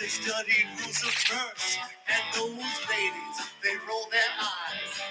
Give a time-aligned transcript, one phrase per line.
[0.00, 1.78] They studied rules of verse,
[2.08, 5.02] and those ladies they roll their eyes.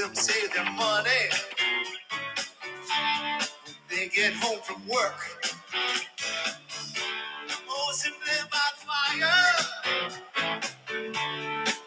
[0.10, 1.30] Them save their money
[3.90, 5.16] they get home from work.
[7.70, 7.94] Oh,
[8.26, 9.54] there by the fire.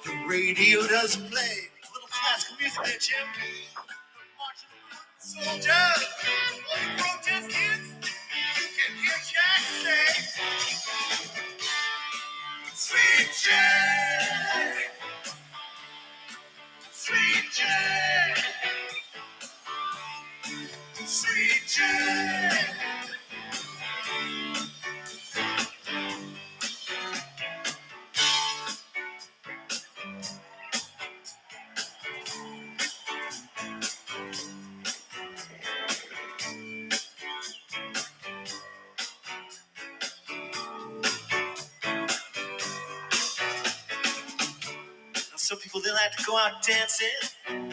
[0.05, 3.27] The radio does play a little classical music there, Jim.
[5.21, 7.89] The soldiers, all you protest kids,
[8.57, 10.09] you can hear Jack say,
[12.75, 15.02] Sweet Jane.
[17.05, 18.45] Sweet Jane,
[21.05, 22.82] Sweet Jane.
[46.13, 47.09] Like to go out dancing.
[47.49, 47.73] And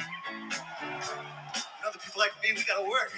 [1.88, 3.14] other people like me, we gotta work.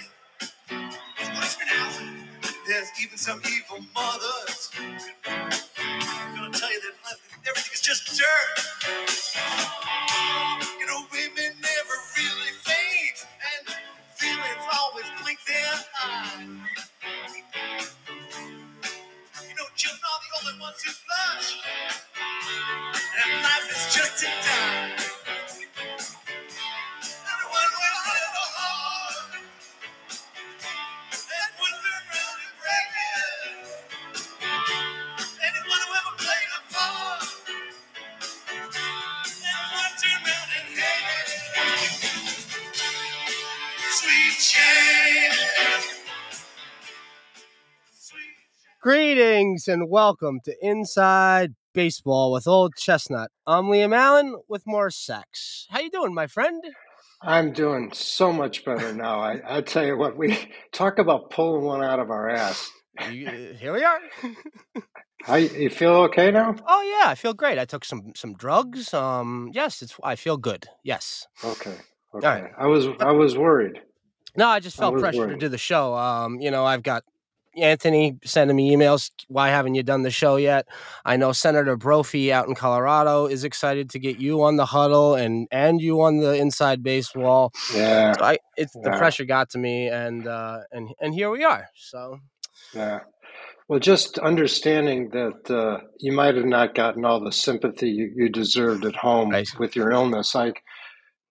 [2.66, 4.70] There's even some evil mothers.
[5.26, 7.16] I'm gonna tell you that
[7.48, 9.71] everything is just dirt.
[48.80, 53.30] Greetings and welcome to Inside Baseball with Old Chestnut.
[53.46, 55.66] I'm Liam Allen with more sex.
[55.70, 56.64] How you doing, my friend?
[57.20, 59.20] I'm doing so much better now.
[59.20, 60.36] I, I tell you what, we
[60.72, 62.70] talk about pulling one out of our ass.
[63.10, 64.00] You, uh, here we are.
[65.22, 66.56] How you, you feel okay now?
[66.66, 67.58] oh yeah, I feel great.
[67.58, 68.92] I took some some drugs.
[68.92, 70.66] Um, yes, it's I feel good.
[70.82, 71.26] Yes.
[71.44, 71.76] Okay.
[72.14, 72.26] Okay.
[72.26, 72.50] right.
[72.58, 73.80] I was I was worried.
[74.36, 75.94] No, I just felt was pressure to do the show.
[75.94, 77.04] Um, you know, I've got
[77.56, 79.10] Anthony sending me emails.
[79.28, 80.66] Why haven't you done the show yet?
[81.04, 85.14] I know Senator Brophy out in Colorado is excited to get you on the huddle
[85.14, 87.52] and and you on the inside baseball.
[87.74, 88.14] Yeah.
[88.14, 91.66] So I, it's the pressure got to me, and uh, and and here we are.
[91.74, 92.20] So
[92.74, 93.00] Yeah.
[93.68, 98.28] Well, just understanding that uh, you might have not gotten all the sympathy you, you
[98.28, 99.48] deserved at home Right.
[99.58, 100.34] with your illness.
[100.34, 100.52] I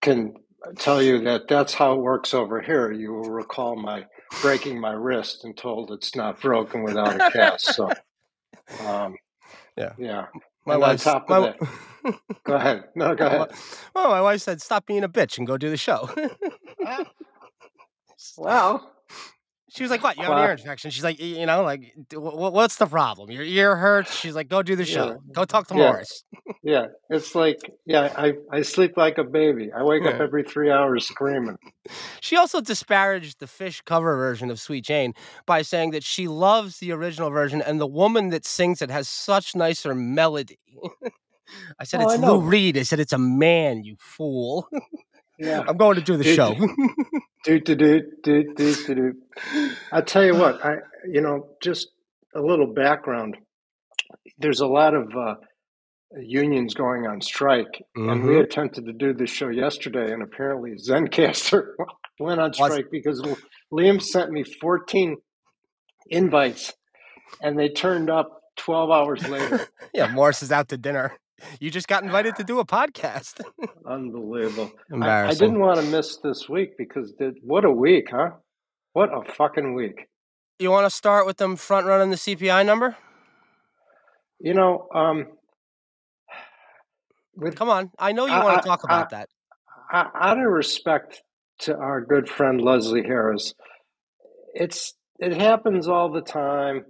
[0.01, 0.34] can
[0.77, 2.91] tell you that that's how it works over here.
[2.91, 4.05] You will recall my
[4.41, 7.73] breaking my wrist and told it's not broken without a cast.
[7.75, 7.89] So,
[8.88, 9.16] um,
[9.75, 9.94] Yeah.
[9.97, 10.25] yeah.
[10.66, 11.55] my And on wife, top my,
[12.03, 12.83] of Go ahead.
[12.95, 13.51] No, go ahead.
[13.94, 16.09] well, my wife said, "Stop being a bitch and go do the show."
[18.37, 18.91] Well,
[19.73, 20.18] she was like, "What?
[20.18, 22.85] You have an ear infection?" She's like, "You know, like, d- wh- wh- what's the
[22.88, 23.32] problem?
[23.32, 25.08] Your ear hurts." She's like, "Go do the show.
[25.08, 25.16] Yeah.
[25.34, 25.84] Go talk to Yeah.
[25.91, 26.23] Morris."
[26.64, 29.72] yeah, it's like, yeah, I, I sleep like a baby.
[29.76, 31.58] I wake up every three hours screaming.
[32.20, 35.14] She also disparaged the Fish cover version of Sweet Jane
[35.46, 39.08] by saying that she loves the original version and the woman that sings it has
[39.08, 40.59] such nicer melody.
[41.79, 42.35] I said, Oh, "It's know.
[42.35, 44.67] Lou Reed." I said, "It's a man, you fool."
[45.41, 45.64] Yeah.
[45.67, 46.53] I'm going to do the Dude, show.
[47.46, 49.14] Do do do do do do do.
[49.91, 50.76] I tell you what, I
[51.09, 51.88] you know just
[52.35, 53.38] a little background.
[54.38, 55.35] There's a lot of uh,
[56.20, 58.43] unions going on strike, and we Mhm.
[58.43, 61.70] attempted to do this show yesterday, and apparently Zencastr
[62.20, 63.22] went on Was- strike because
[63.73, 65.17] Liam sent me 14
[66.09, 66.73] invites,
[67.41, 69.67] and they turned up 12 hours later.
[69.93, 71.14] yeah, Morris is out to dinner.
[71.59, 73.41] You just got invited to do a podcast.
[73.85, 74.72] Unbelievable.
[75.02, 78.32] I, I didn't want to miss this week because what a week, huh?
[78.93, 80.08] What a fucking week.
[80.59, 82.96] You want to start with them front running the CPI number?
[84.40, 85.28] You know, um,
[87.35, 89.29] with Come on, I know you I- want to talk about that.
[89.93, 91.22] out of respect
[91.59, 93.53] to our good friend Leslie Harris,
[94.53, 96.85] it's it happens all the time.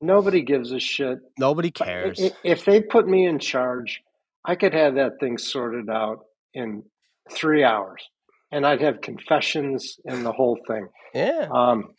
[0.00, 1.18] Nobody gives a shit.
[1.38, 2.20] Nobody cares.
[2.42, 4.00] If they put me in charge,
[4.44, 6.20] I could have that thing sorted out
[6.54, 6.84] in
[7.30, 8.02] three hours,
[8.50, 10.88] and I'd have confessions and the whole thing.
[11.14, 11.48] yeah.
[11.54, 11.90] Um,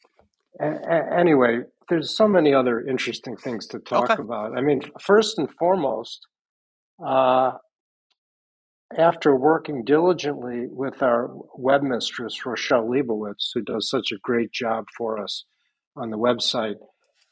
[0.59, 1.59] anyway,
[1.89, 4.21] there's so many other interesting things to talk Okay.
[4.21, 4.57] about.
[4.57, 6.25] I mean, first and foremost,
[7.06, 7.51] uh,
[8.97, 15.21] after working diligently with our webmistress, Rochelle Leibowitz, who does such a great job for
[15.21, 15.45] us
[15.95, 16.75] on the website,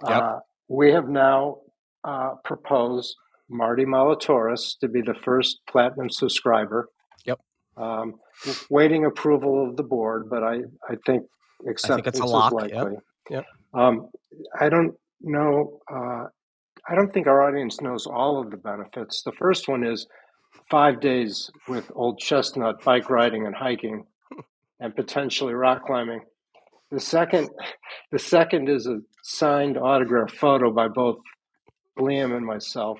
[0.07, 0.23] Yep.
[0.23, 0.39] uh,
[0.69, 1.57] we have now
[2.03, 3.15] uh, proposed
[3.49, 6.87] Marty Malatoris to be the first platinum subscriber.
[7.25, 7.39] Yep.
[7.75, 8.13] Um,
[8.69, 11.23] waiting approval of the board, but I, I think
[11.67, 12.71] acceptance it's a is lock, yep.
[12.71, 12.97] likely.
[13.29, 13.45] Yep.
[13.73, 14.09] Um,
[14.59, 15.79] I don't know.
[15.91, 16.25] Uh,
[16.87, 19.23] I don't think our audience knows all of the benefits.
[19.23, 20.07] The first one is
[20.69, 24.05] five days with Old Chestnut bike riding and hiking,
[24.79, 26.21] and potentially rock climbing.
[26.91, 27.49] The second,
[28.11, 31.17] the second is a signed autograph photo by both
[31.99, 32.99] Liam and myself.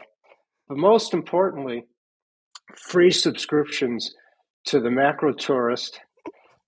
[0.68, 1.86] But most importantly,
[2.75, 4.13] free subscriptions
[4.65, 6.00] to the Macro Tourist,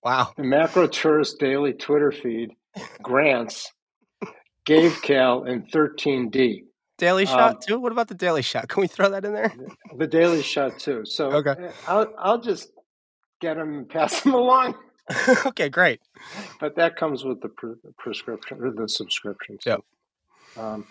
[0.03, 0.33] Wow.
[0.35, 2.49] the Macro Tourist daily Twitter feed,
[3.03, 3.71] Grant's,
[4.65, 6.63] Gave Cal, and 13D.
[6.97, 7.79] Daily Um, shot too.
[7.79, 8.67] What about the daily shot?
[8.67, 9.51] Can we throw that in there?
[9.97, 11.03] The Daily Shot too.
[11.03, 11.51] So Okay.
[11.51, 12.71] uh, I'll I'll just
[13.41, 14.75] get them and pass them along.
[15.45, 16.01] okay, great.
[16.59, 19.57] But that comes with the pre- prescription or the subscription.
[19.65, 19.81] Yep.
[20.57, 20.85] Um,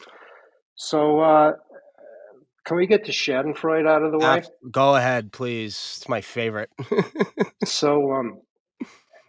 [0.75, 1.53] so uh,
[2.65, 4.27] can we get the Schadenfreude out of the way?
[4.27, 5.95] Ab- Go ahead, please.
[5.99, 6.71] It's my favorite.
[7.67, 8.41] So um,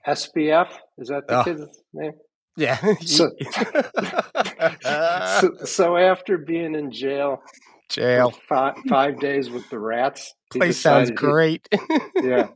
[0.08, 1.46] SBF is that the Ugh.
[1.46, 2.14] kid's name?
[2.56, 2.78] yeah.
[3.02, 3.30] So-
[4.82, 7.42] so, so after being in jail
[7.90, 8.32] Jail.
[8.48, 11.68] five, five days with the rats, Place sounds decided he- great.
[12.24, 12.48] yeah.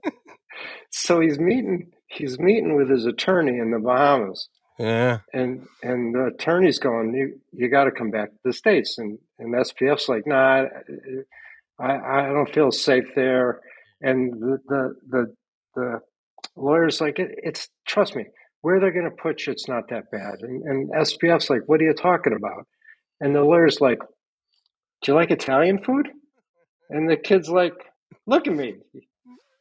[0.92, 5.20] So he's meeting he's meeting with his attorney in the Bahamas, yeah.
[5.34, 9.18] and and the attorney's going, you you got to come back to the states, and
[9.40, 10.66] and SBF's like, nah,
[11.80, 13.62] I I don't feel safe there,
[14.02, 15.36] and the the the,
[15.76, 16.00] the
[16.56, 18.26] lawyer's like, it, it's trust me,
[18.62, 21.82] where they're going to put you, it's not that bad, and and SBF's like, what
[21.82, 22.68] are you talking about?
[23.22, 24.00] And the lawyer's like,
[25.02, 26.10] do you like Italian food?
[26.90, 27.74] And the kid's like,
[28.26, 28.76] look at me.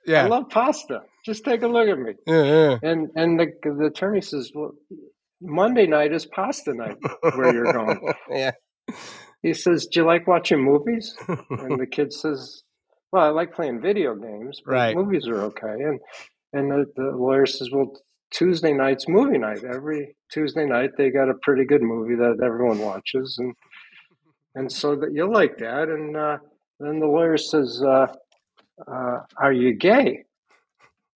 [0.06, 1.02] Yeah, I love pasta.
[1.24, 2.12] Just take a look at me.
[2.26, 2.78] Yeah, yeah.
[2.82, 4.72] And and the, the attorney says, well,
[5.40, 6.96] Monday night is pasta night
[7.34, 8.00] where you're going.
[8.30, 8.52] yeah.
[9.42, 11.14] He says, do you like watching movies?
[11.50, 12.62] And the kid says,
[13.12, 14.96] well, I like playing video games, but Right.
[14.96, 15.66] movies are okay.
[15.88, 16.00] And
[16.52, 17.92] and the, the lawyer says, well,
[18.30, 19.62] Tuesday night's movie night.
[19.64, 23.54] Every Tuesday night they got a pretty good movie that everyone watches, and
[24.56, 25.88] and so that you'll like that.
[25.88, 26.38] And uh,
[26.80, 28.06] then the lawyer says, uh,
[28.90, 30.24] uh, "Are you gay?"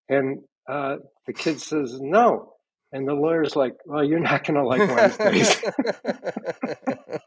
[0.09, 0.97] And uh,
[1.27, 2.53] the kid says, "No."
[2.91, 5.63] And the lawyer's like, "Well, you're not going to like Wednesdays."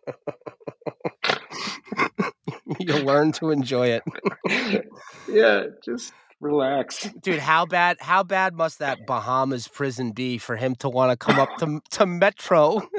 [2.81, 4.85] You'll learn to enjoy it.
[5.29, 7.09] yeah, just relax.
[7.23, 11.17] Dude, how bad how bad must that Bahamas prison be for him to want to
[11.17, 12.83] come up to to Metro?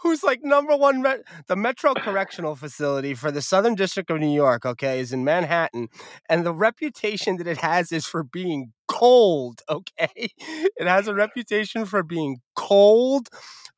[0.00, 4.32] Who's like number one met- the Metro Correctional Facility for the Southern District of New
[4.34, 5.88] York, okay, is in Manhattan,
[6.28, 10.30] and the reputation that it has is for being cold, okay?
[10.76, 13.28] It has a reputation for being cold.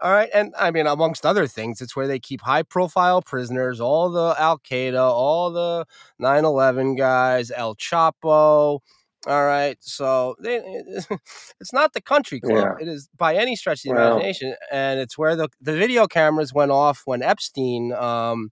[0.00, 3.80] All right, and I mean amongst other things, it's where they keep high profile prisoners,
[3.80, 5.84] all the Al Qaeda, all the
[6.18, 8.80] 9/11 guys, El Chapo.
[9.26, 10.56] All right, so they,
[11.60, 12.66] it's not the country club.
[12.80, 16.52] It is by any stretch of the imagination, and it's where the the video cameras
[16.52, 18.50] went off when Epstein, um,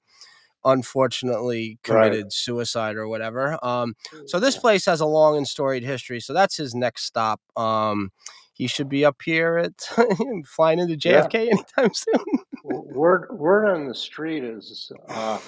[0.65, 2.05] unfortunately, Right.
[2.05, 3.59] committed suicide or whatever.
[3.65, 3.95] Um,
[4.27, 6.21] so this place has a long and storied history.
[6.21, 7.41] So that's his next stop.
[7.57, 8.11] Um,
[8.53, 9.73] he should be up here at
[10.47, 11.23] flying into Yeah.
[11.27, 12.25] JFK anytime soon.
[12.63, 15.39] word word on the street is uh,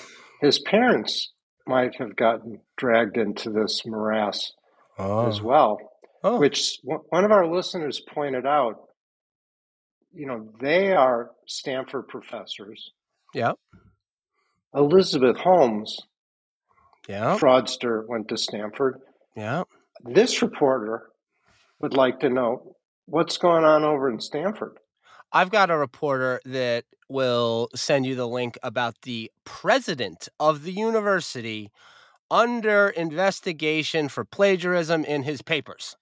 [0.41, 1.31] his parents
[1.67, 4.52] might have gotten dragged into this morass
[5.02, 5.42] as ah.
[5.42, 5.78] well.
[6.25, 6.38] Oh.
[6.38, 8.76] which one one of our listeners pointed out.
[10.14, 12.92] You know, they are Stanford professors.
[13.35, 13.59] Yep.
[14.75, 15.99] Elizabeth Holmes,
[17.09, 17.38] Yeah.
[17.38, 19.00] fraudster, went to Stanford.
[19.35, 19.64] Yeah.
[20.04, 21.11] This reporter
[21.80, 24.78] would like to know what's going on over in Stanford.
[25.32, 30.73] I've got a reporter that will send you the link about the president of the
[30.73, 31.71] university
[32.32, 35.96] under investigation for plagiarism in his papers.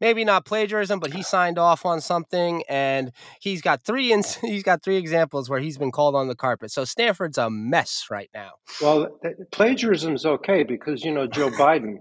[0.00, 4.62] maybe not plagiarism, but he signed off on something, and he's got three ins- he's
[4.62, 6.70] got three examples where he's been called on the carpet.
[6.70, 8.52] So Stanford's a mess right now.
[8.82, 9.20] Well,
[9.52, 11.98] plagiarism's okay because you know Joe Biden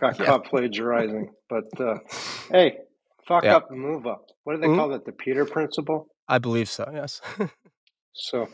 [0.00, 0.26] got yeah.
[0.26, 1.98] caught plagiarizing, but uh,
[2.50, 2.78] hey,
[3.26, 3.56] fuck yeah.
[3.56, 4.26] up and move up.
[4.44, 4.78] What do they mm-hmm.
[4.78, 5.04] call that?
[5.04, 6.08] The Peter Principle.
[6.28, 6.90] I believe so.
[6.94, 7.20] Yes.
[8.12, 8.48] so,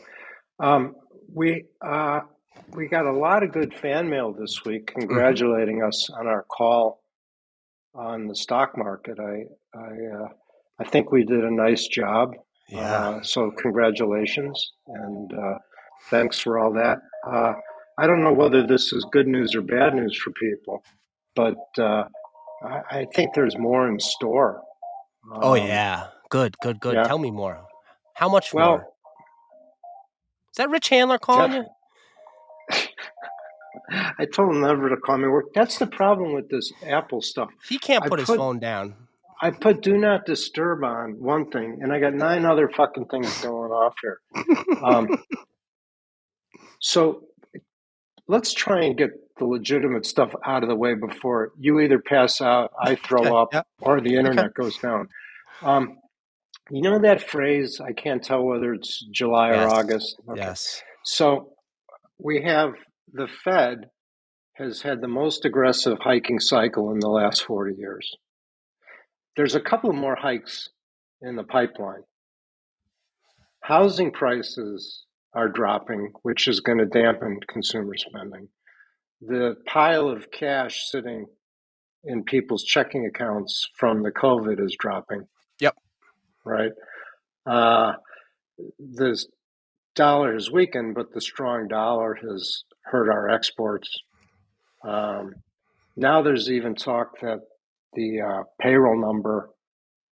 [0.59, 0.95] um,
[1.33, 2.21] we uh,
[2.73, 5.01] we got a lot of good fan mail this week, mm-hmm.
[5.01, 5.87] congratulating mm-hmm.
[5.87, 7.01] us on our call
[7.93, 9.17] on the stock market.
[9.19, 9.43] I
[9.77, 10.27] I uh,
[10.79, 12.33] I think we did a nice job.
[12.69, 12.79] Yeah.
[12.81, 15.57] Uh, so congratulations and uh,
[16.09, 16.99] thanks for all that.
[17.27, 17.53] Uh,
[17.99, 20.81] I don't know whether this is good news or bad news for people,
[21.35, 22.05] but uh,
[22.63, 24.61] I, I, think there's more in store.
[25.33, 26.95] oh um, yeah, good, good, good.
[26.95, 27.03] Yeah.
[27.03, 27.59] Tell me more.
[28.15, 28.87] How much well, more?
[30.53, 31.65] Is that Rich Handler calling you?
[33.91, 35.53] I told him never to call me work.
[35.53, 37.49] That's the problem with this Apple stuff.
[37.67, 38.95] He can't put, put his phone down.
[39.41, 43.41] I put do not disturb on one thing, and I got nine other fucking things
[43.41, 44.19] going off here.
[44.83, 45.07] Um,
[46.79, 47.23] so
[48.27, 49.09] let's try and get
[49.41, 53.49] the legitimate stuff out of the way before you either pass out, I throw up,
[53.53, 53.65] yep.
[53.79, 55.09] or the internet goes down.
[55.63, 55.97] Um,
[56.69, 57.81] you know that phrase?
[57.81, 59.57] I can't tell whether it's July yes.
[59.57, 60.15] or August.
[60.29, 60.39] Okay.
[60.39, 60.83] Yes.
[61.03, 61.53] So
[62.19, 62.73] we have
[63.13, 63.89] the Fed
[64.53, 68.15] has had the most aggressive hiking cycle in the last 40 years.
[69.35, 70.69] There's a couple more hikes
[71.21, 72.03] in the pipeline.
[73.61, 78.49] Housing prices are dropping, which is going to dampen consumer spending.
[79.21, 81.27] The pile of cash sitting
[82.03, 85.27] in people's checking accounts from the COVID is dropping.
[85.59, 85.75] Yep.
[86.43, 86.71] Right.
[87.45, 87.93] Uh,
[88.79, 89.23] the
[89.95, 93.89] dollar has weakened, but the strong dollar has hurt our exports.
[94.87, 95.33] Um,
[95.95, 97.39] now there's even talk that
[97.93, 99.49] the uh, payroll number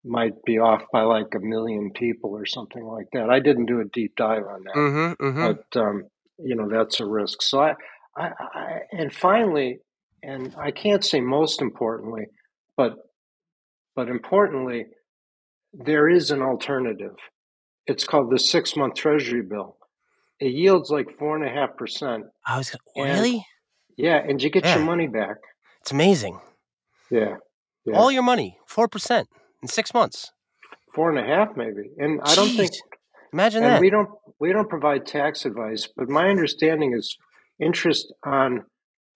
[0.04, 3.30] might be off by like a million people or something like that.
[3.30, 5.48] I didn't do a deep dive on that, mm-hmm, mm-hmm.
[5.48, 6.04] but um,
[6.38, 7.42] you know that's a risk.
[7.42, 7.74] So I,
[8.16, 9.80] I, I, and finally,
[10.24, 12.26] and I can't say most importantly,
[12.78, 12.96] but
[13.96, 14.86] but importantly,
[15.74, 17.16] there is an alternative.
[17.90, 19.76] It's called the six month Treasury bill.
[20.40, 22.26] It yields like four and a half percent.
[22.46, 23.46] I was really,
[23.98, 24.76] yeah, and you get yeah.
[24.76, 25.38] your money back.
[25.82, 26.40] It's amazing.
[27.10, 27.38] Yeah,
[27.86, 27.96] yeah.
[27.96, 29.28] all your money, four percent
[29.64, 30.32] in six months.
[30.94, 31.90] Four and a half, maybe.
[31.98, 32.32] And Jeez.
[32.32, 32.72] I don't think.
[33.34, 33.82] Imagine that.
[33.82, 37.18] We don't we don't provide tax advice, but my understanding is
[37.60, 38.66] interest on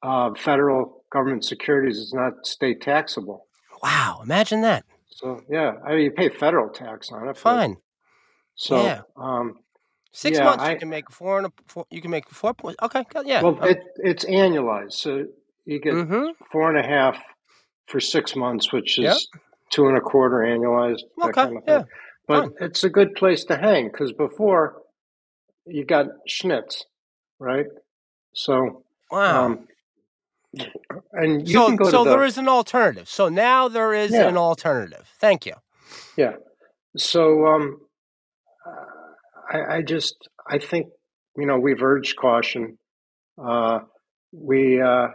[0.02, 3.46] uh, federal government securities is not state taxable.
[3.84, 4.22] Wow!
[4.24, 4.84] Imagine that.
[5.10, 7.38] So yeah, I mean, you pay federal tax on it.
[7.38, 7.78] Fine.
[8.56, 9.02] So yeah.
[9.18, 9.60] um,
[10.16, 12.54] Six yeah, months I, you can make four and a four, you can make four
[12.54, 12.78] points.
[12.84, 13.42] Okay, yeah.
[13.42, 15.26] Well, it, it's annualized, so
[15.66, 16.28] you get mm-hmm.
[16.52, 17.18] four and a half
[17.88, 19.18] for six months, which is yep.
[19.72, 21.02] two and a quarter annualized.
[21.20, 21.84] Okay, kind of yeah.
[22.28, 22.54] But Fine.
[22.62, 24.84] it's a good place to hang because before
[25.66, 26.84] you got schnitz,
[27.40, 27.66] right?
[28.34, 29.46] So wow.
[29.46, 29.68] Um,
[31.14, 33.10] and you so, can go so the, there is an alternative.
[33.10, 34.28] So now there is yeah.
[34.28, 35.12] an alternative.
[35.18, 35.54] Thank you.
[36.18, 36.36] Yeah.
[36.96, 37.82] So um,
[39.52, 40.16] I, I just
[40.48, 40.88] I think
[41.38, 42.78] you know we've urged caution.
[43.38, 43.80] Uh,
[44.32, 45.08] we uh,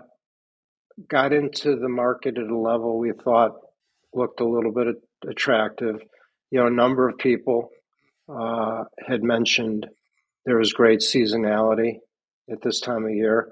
[1.08, 3.52] got into the market at a level we thought
[4.14, 4.96] looked a little bit
[5.28, 5.96] attractive.
[6.50, 7.70] You know, a number of people
[8.28, 9.86] uh, had mentioned
[10.44, 11.98] there was great seasonality
[12.50, 13.48] at this time of year,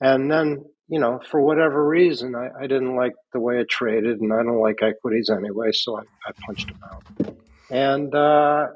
[0.00, 4.20] and then you know for whatever reason I, I didn't like the way it traded,
[4.20, 7.36] and I don't like equities anyway, so I, I punched them out.
[7.70, 8.68] And uh,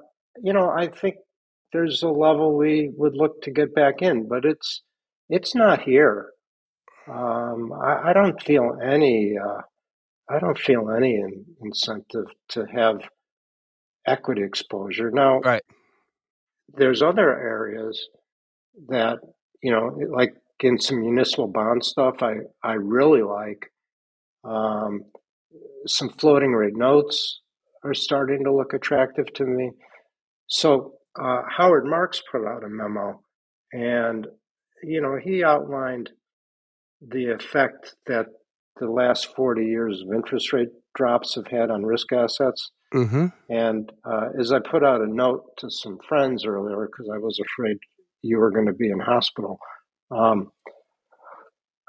[0.43, 1.17] you know, I think
[1.73, 4.83] there's a level we would look to get back in, but it's
[5.29, 6.31] it's not here.
[7.09, 9.35] Um, I, I, don't feel any.
[9.37, 9.63] Uh,
[10.31, 13.01] I don't feel any in, incentive to have
[14.07, 15.11] equity exposure.
[15.11, 15.63] Now, right.
[16.75, 18.09] there's other areas
[18.89, 19.19] that
[19.63, 23.67] you know, like in some municipal bond stuff, I I really like.
[24.45, 25.03] Um,
[25.87, 27.41] some floating rate notes
[27.85, 29.71] are starting to look attractive to me.
[30.53, 33.23] So uh, Howard Marks put out a memo,
[33.73, 34.27] and
[34.83, 36.11] you know he outlined
[37.01, 38.27] the effect that
[38.79, 42.71] the last 40 years of interest rate drops have had on risk assets.
[42.93, 43.27] Mm-hmm.
[43.49, 47.41] And uh, as I put out a note to some friends earlier, because I was
[47.41, 47.79] afraid
[48.21, 49.59] you were going to be in hospital,
[50.11, 50.53] um,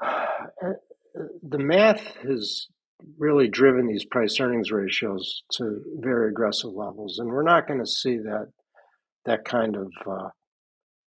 [0.00, 2.66] the math has
[3.18, 7.18] really driven these price earnings ratios to very aggressive levels.
[7.18, 8.48] And we're not going to see that
[9.24, 10.28] that kind of uh,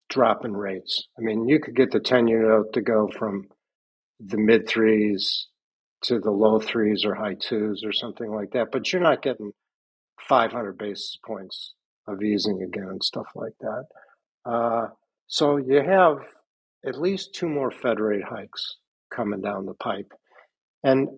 [0.10, 1.08] drop in rates.
[1.18, 3.48] I mean, you could get the 10 year note to go from
[4.20, 5.48] the mid threes
[6.04, 8.68] to the low threes or high twos or something like that.
[8.72, 9.52] But you're not getting
[10.28, 11.74] 500 basis points
[12.08, 13.86] of easing again and stuff like that.
[14.46, 14.88] Uh,
[15.28, 16.20] so you have
[16.86, 18.78] at least two more Fed rate hikes
[19.14, 20.12] coming down the pipe.
[20.84, 21.10] And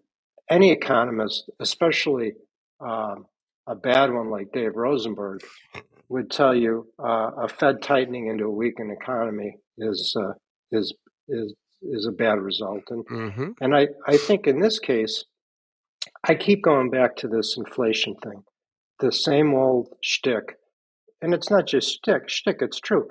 [0.50, 2.34] any economist, especially
[2.80, 3.26] um,
[3.68, 5.42] a bad one like Dave Rosenberg,
[6.10, 10.34] would tell you uh, a Fed tightening into a weakened economy is uh,
[10.72, 10.94] is
[11.28, 12.84] is is a bad result.
[12.90, 13.52] And Mm-hmm.
[13.62, 15.26] and I, I think in this case,
[16.24, 18.44] I keep going back to this inflation thing,
[19.00, 20.56] the same old shtick.
[21.22, 23.08] And it's not just shtick, shtick, it's true.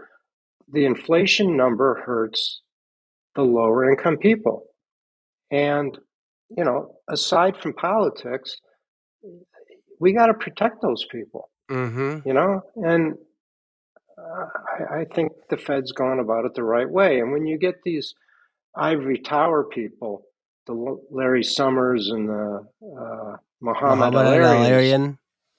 [0.71, 2.63] The inflation number hurts
[3.35, 4.65] the lower income people.
[5.51, 5.97] And,
[6.57, 8.57] you know, aside from politics,
[10.01, 12.27] we got to protect those people, Mm-hmm.
[12.27, 12.63] you know?
[12.77, 13.15] And
[14.17, 14.47] uh,
[14.95, 17.21] I, I think the Fed's gone about it the right way.
[17.21, 18.15] And when you get these
[18.75, 20.23] ivory tower people,
[20.67, 24.15] the Larry Summers and the uh, Muhammad Muhammad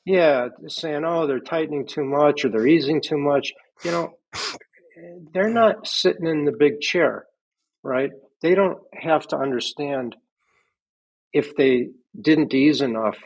[0.05, 3.53] yeah, saying, oh, they're tightening too much or they're easing too much.
[3.83, 4.13] You know,
[5.33, 7.25] they're not sitting in the big chair,
[7.83, 8.09] right?
[8.41, 10.15] They don't have to understand
[11.33, 13.17] if they didn't ease enough,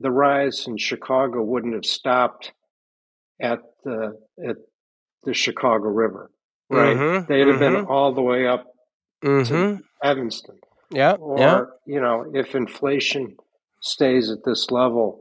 [0.00, 2.52] the rise in Chicago wouldn't have stopped
[3.40, 4.18] at the
[4.48, 4.56] at
[5.24, 6.30] the Chicago River,
[6.70, 6.96] right?
[6.96, 7.88] Mhm, They'd have been mhm.
[7.88, 8.66] all the way up
[9.24, 9.76] Mm-hmm.
[9.76, 10.58] to Evanston.
[10.90, 11.12] Yeah.
[11.12, 11.60] Or, yeah.
[11.86, 13.36] you know, if inflation
[13.80, 15.20] stays at this level,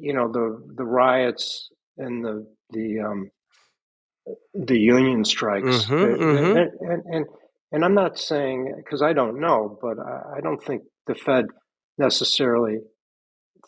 [0.00, 1.68] you know, the the riots
[1.98, 3.30] and the the um,
[4.54, 6.54] the union strikes, Mhm, they- mhm.
[6.54, 7.26] they- and, and
[7.72, 11.46] and I'm not saying because I don't know, but I, I don't think the Fed
[11.98, 12.78] necessarily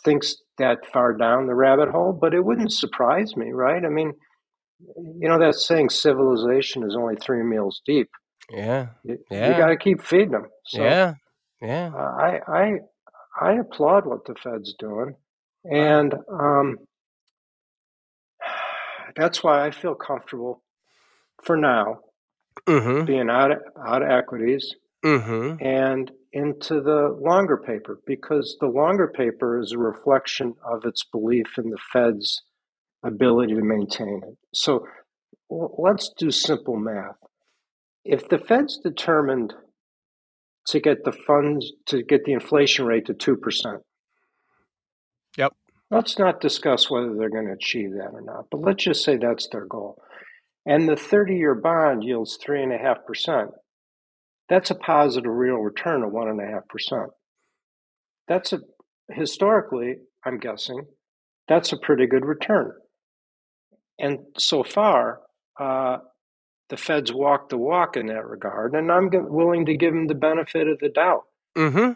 [0.05, 2.13] thinks that far down the rabbit hole.
[2.19, 3.85] But it wouldn't surprise me, right?
[3.85, 4.13] I mean,
[4.97, 8.09] you know that saying, "Civilization is only three meals deep."
[8.51, 8.89] Yeah.
[9.05, 9.59] You, Yeah.
[9.59, 10.47] got to keep feeding them.
[10.65, 11.15] So, yeah.
[11.61, 11.91] Yeah.
[11.95, 12.73] uh, I I
[13.41, 15.17] I applaud what the Fed's doing,
[15.65, 16.79] and um,
[19.17, 20.63] that's why I feel comfortable
[21.43, 21.99] for now
[22.67, 23.05] Mm-hmm.
[23.05, 25.65] being out of, out of equities Mm-hmm.
[25.65, 31.47] and into the longer paper because the longer paper is a reflection of its belief
[31.57, 32.43] in the Fed's
[33.05, 34.37] ability to maintain it.
[34.53, 34.89] So
[35.49, 37.17] let's do simple math.
[38.05, 39.55] If the Fed's determined
[40.69, 43.81] to get the funds to get the inflation rate to 2%.
[45.37, 45.55] Yep.
[45.91, 49.17] Let's not discuss whether they're going to achieve that or not, but let's just say
[49.17, 50.03] that's their goal.
[50.67, 53.49] And the 30 year bond yields 3.5%.
[54.49, 57.09] That's a positive real return of 1.5%.
[58.27, 58.61] That's a,
[59.11, 60.87] historically, I'm guessing,
[61.49, 62.73] that's a pretty good return.
[63.99, 65.21] And so far,
[65.59, 65.99] uh,
[66.69, 70.15] the Fed's walked the walk in that regard, and I'm willing to give them the
[70.15, 71.25] benefit of the doubt.
[71.57, 71.93] Mm-hmm.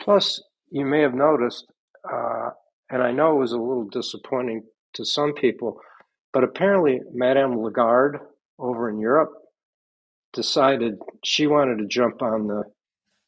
[0.00, 1.66] Plus, you may have noticed,
[2.10, 2.50] uh,
[2.90, 5.80] and I know it was a little disappointing to some people,
[6.32, 8.18] but apparently Madame Lagarde
[8.58, 9.32] over in Europe
[10.32, 12.64] decided she wanted to jump on the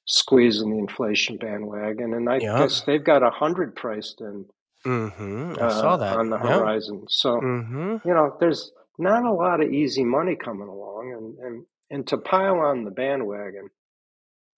[0.07, 2.59] squeeze in the inflation bandwagon, and I Yeah.
[2.59, 4.47] guess they've got a hundred priced in
[4.87, 5.57] Mm-hmm.
[5.61, 6.17] I uh, saw that.
[6.17, 6.55] on the Yeah.
[6.59, 7.05] horizon.
[7.09, 7.97] So Mm-hmm.
[8.09, 12.19] you know, there's not a lot of easy money coming along, and and and to
[12.19, 13.69] pile on the bandwagon,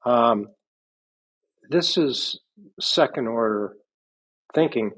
[0.04, 0.48] um,
[1.68, 2.40] this is
[2.80, 3.74] second order
[4.54, 4.92] thinking,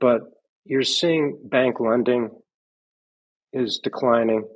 [0.00, 0.20] but
[0.64, 2.30] you're seeing bank lending
[3.56, 4.46] is declining.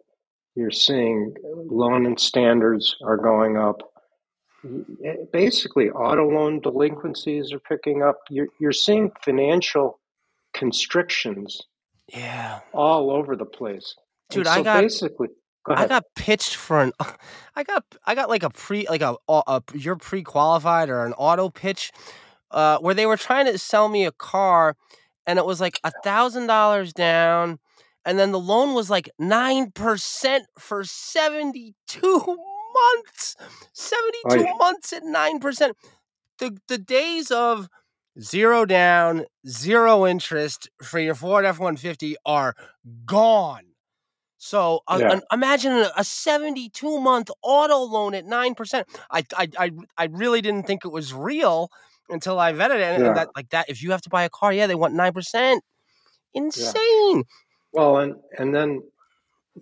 [0.55, 3.83] You're seeing loan and standards are going up.
[5.33, 8.17] Basically, auto loan delinquencies are picking up.
[8.29, 9.99] You're, you're seeing financial
[10.53, 11.63] constrictions
[12.09, 12.61] Yeah.
[12.73, 13.95] all over the place.
[14.29, 15.29] Dude, I got- basically,
[15.65, 16.93] go I got pitched for an
[17.57, 21.13] I got I got like a pre like a, a, a you're pre-qualified or an
[21.15, 21.91] auto pitch
[22.51, 24.77] uh where they were trying to sell me a car
[25.27, 27.59] and it was like a thousand dollars down
[28.05, 32.01] and then the loan was like nine percent for 72
[32.75, 33.37] months
[33.73, 34.53] 72 Oy.
[34.59, 35.77] months at nine percent
[36.39, 37.69] the the days of
[38.21, 42.55] zero down zero interest for your Ford F-150 are
[43.07, 43.65] gone
[44.43, 45.13] so uh, Yeah.
[45.13, 48.85] an- imagine a, a 72 month auto loan at 9%.
[49.11, 51.69] I, I, I, I really didn't think it was real
[52.09, 52.81] until I vetted it.
[52.81, 52.95] Yeah.
[53.09, 55.61] and that, like that, if you have to buy a car, yeah, they want 9%.
[56.33, 57.25] Insane.
[57.73, 58.83] Well, and and then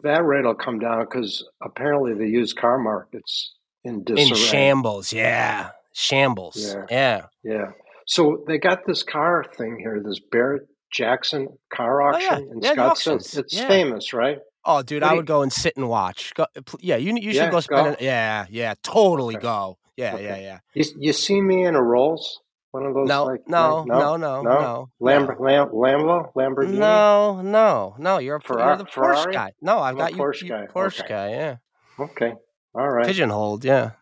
[0.02, 4.28] that rate will come down because apparently the used car market's in disarray.
[4.28, 5.12] In shambles.
[5.12, 5.70] Yeah.
[5.92, 6.56] Shambles.
[6.56, 6.86] Yeah.
[6.90, 7.26] Yeah.
[7.44, 7.66] Yeah.
[8.06, 12.52] So they got this car thing here, this Barrett Jackson car Oh, auction yeah.
[12.52, 13.38] in Yeah, Scottsdale.
[13.38, 13.68] It's Yeah.
[13.68, 14.38] famous, right?
[14.64, 16.34] Oh, dude, What I would go and sit and watch.
[16.34, 16.46] Go,
[16.80, 17.92] yeah, you you should go spend go.
[17.92, 18.00] it.
[18.02, 19.42] Yeah, yeah, totally Okay.
[19.42, 19.78] go.
[19.96, 20.24] Yeah, Okay.
[20.24, 20.58] yeah, yeah.
[20.74, 22.40] You, you see me in a Rolls?
[22.70, 24.90] One of those No, like no, like- no, no, no, Lam- no.
[25.00, 26.78] Lam- Lambo, Lamborghini.
[26.78, 28.18] No, no, no.
[28.18, 29.32] You're a, Ferra- you're the Porsche Ferrari?
[29.32, 29.52] guy.
[29.62, 30.18] No, I've I'm got you.
[30.18, 30.66] Porsche you guy.
[30.66, 31.08] Porsche Okay.
[31.08, 31.30] guy.
[31.30, 31.56] Yeah.
[31.98, 32.32] Okay.
[32.74, 33.06] All right.
[33.06, 33.64] Pigeonholed.
[33.64, 33.92] Yeah.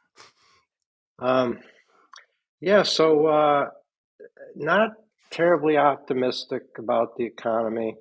[1.18, 1.60] Um,
[2.60, 2.82] yeah.
[2.82, 3.66] So uh,
[4.56, 4.90] not
[5.30, 7.96] terribly optimistic about the economy.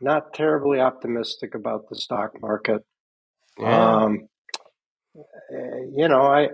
[0.00, 2.82] Not terribly optimistic about the stock market.
[3.58, 3.96] Yeah.
[4.04, 4.28] Um,
[5.16, 6.48] eh, you know, I,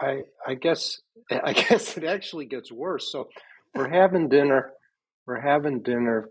[0.00, 3.10] I, I guess, I guess it actually gets worse.
[3.12, 3.28] So
[3.74, 4.72] we're having dinner.
[5.26, 6.30] We're having dinner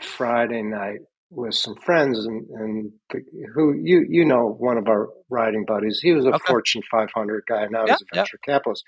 [0.00, 1.00] Friday night
[1.30, 3.20] with some friends, and, and the,
[3.54, 6.00] who you you know one of our riding buddies.
[6.02, 6.44] He was a Okay.
[6.46, 7.66] Fortune 500 guy.
[7.70, 8.20] Now Yeah, he's a yeah.
[8.20, 8.84] venture capitalist,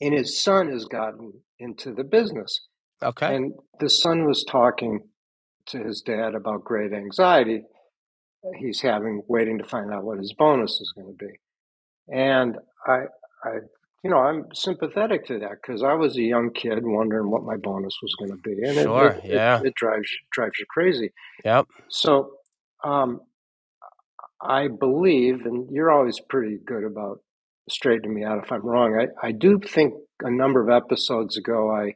[0.00, 2.60] and his son has gotten into the business.
[3.02, 3.34] okay.
[3.34, 5.00] And the son was talking
[5.68, 7.62] to his dad about great anxiety
[8.58, 11.32] he's having, waiting to find out what his bonus is going to be.
[12.12, 13.04] And I,
[13.44, 13.50] I,
[14.02, 17.56] you know, I'm sympathetic to that because I was a young kid wondering what my
[17.56, 19.60] bonus was going to be, and it- Sure, it, it, yeah.
[19.64, 21.12] it, drives drives you crazy.
[21.44, 21.66] Yep.
[21.88, 22.32] So,
[22.84, 23.20] um,
[24.40, 27.20] I believe, and you're always pretty good about
[27.70, 28.94] straightening me out if I'm wrong.
[29.22, 31.94] I, I do think a number of episodes ago I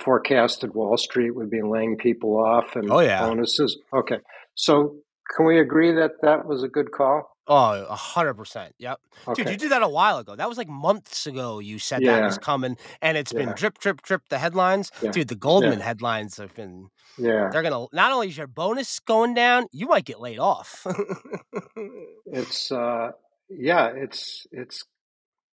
[0.00, 3.20] forecasted Wall Street would be laying people off and Oh, yeah.
[3.26, 3.78] bonuses.
[3.94, 4.18] Okay,
[4.54, 4.96] so
[5.34, 7.35] can we agree that that was a good call?
[7.48, 8.74] Oh, a hundred percent.
[8.78, 8.98] Yep.
[9.28, 10.34] Okay, Dude, you did that a while ago.
[10.34, 11.60] That was like months ago.
[11.60, 14.22] You said that was coming, and it's been drip, drip, drip.
[14.28, 15.12] The headlines, Yeah.
[15.12, 15.28] dude.
[15.28, 16.88] The Goldman headlines have been.
[17.18, 17.86] yeah, They're gonna.
[17.92, 20.84] Not only is your bonus going down, you might get laid off.
[22.26, 23.12] it's uh,
[23.48, 24.84] yeah, it's it's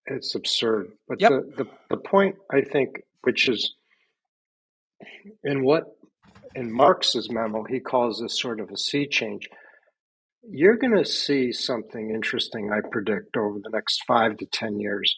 [0.08, 0.92] it's absurd.
[1.08, 1.30] But Yep.
[1.32, 3.76] the, the the point I think, which is
[5.44, 5.84] in what
[6.56, 9.48] in Marks's memo, he calls this sort of a sea change.
[10.46, 15.18] You're going to see something interesting, I predict, over the next five to 10 years.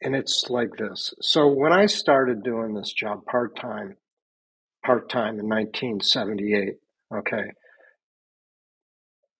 [0.00, 1.12] And it's like this.
[1.20, 3.96] So when I started doing this job part time,
[4.86, 6.76] part time in 1978,
[7.12, 7.50] okay,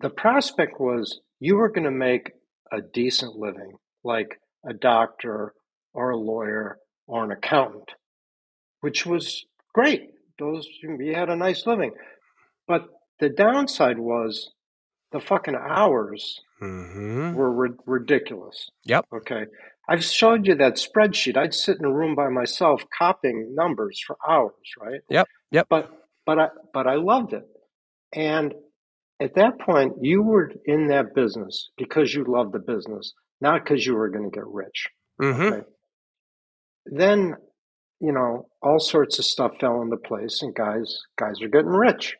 [0.00, 2.32] the prospect was you were going to make
[2.72, 5.54] a decent living, like a doctor
[5.94, 7.92] or a lawyer or an accountant,
[8.80, 10.10] which was great.
[10.38, 11.92] Those you had a nice living,
[12.66, 12.88] but
[13.20, 14.50] the downside was
[15.12, 17.34] the fucking hours mm-hmm.
[17.34, 18.70] were ri- ridiculous.
[18.84, 19.06] Yep.
[19.14, 19.44] Okay.
[19.88, 21.36] I've showed you that spreadsheet.
[21.36, 25.00] I'd sit in a room by myself copying numbers for hours, right?
[25.08, 25.66] Yep, yep.
[25.70, 25.90] But
[26.26, 27.44] but I but I loved it.
[28.12, 28.52] And
[29.20, 33.86] at that point you were in that business because you loved the business, not because
[33.86, 34.88] you were going to get rich.
[35.20, 35.42] Mm-hmm.
[35.42, 35.62] Okay.
[36.84, 37.34] Then,
[38.00, 42.14] you know, all sorts of stuff fell into place and guys guys are getting rich.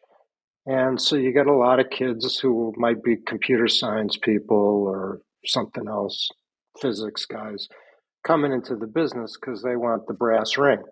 [0.68, 5.22] And so you get a lot of kids who might be computer science people or
[5.46, 6.28] something else,
[6.78, 7.68] physics guys,
[8.22, 10.83] coming into the business because they want the brass ring,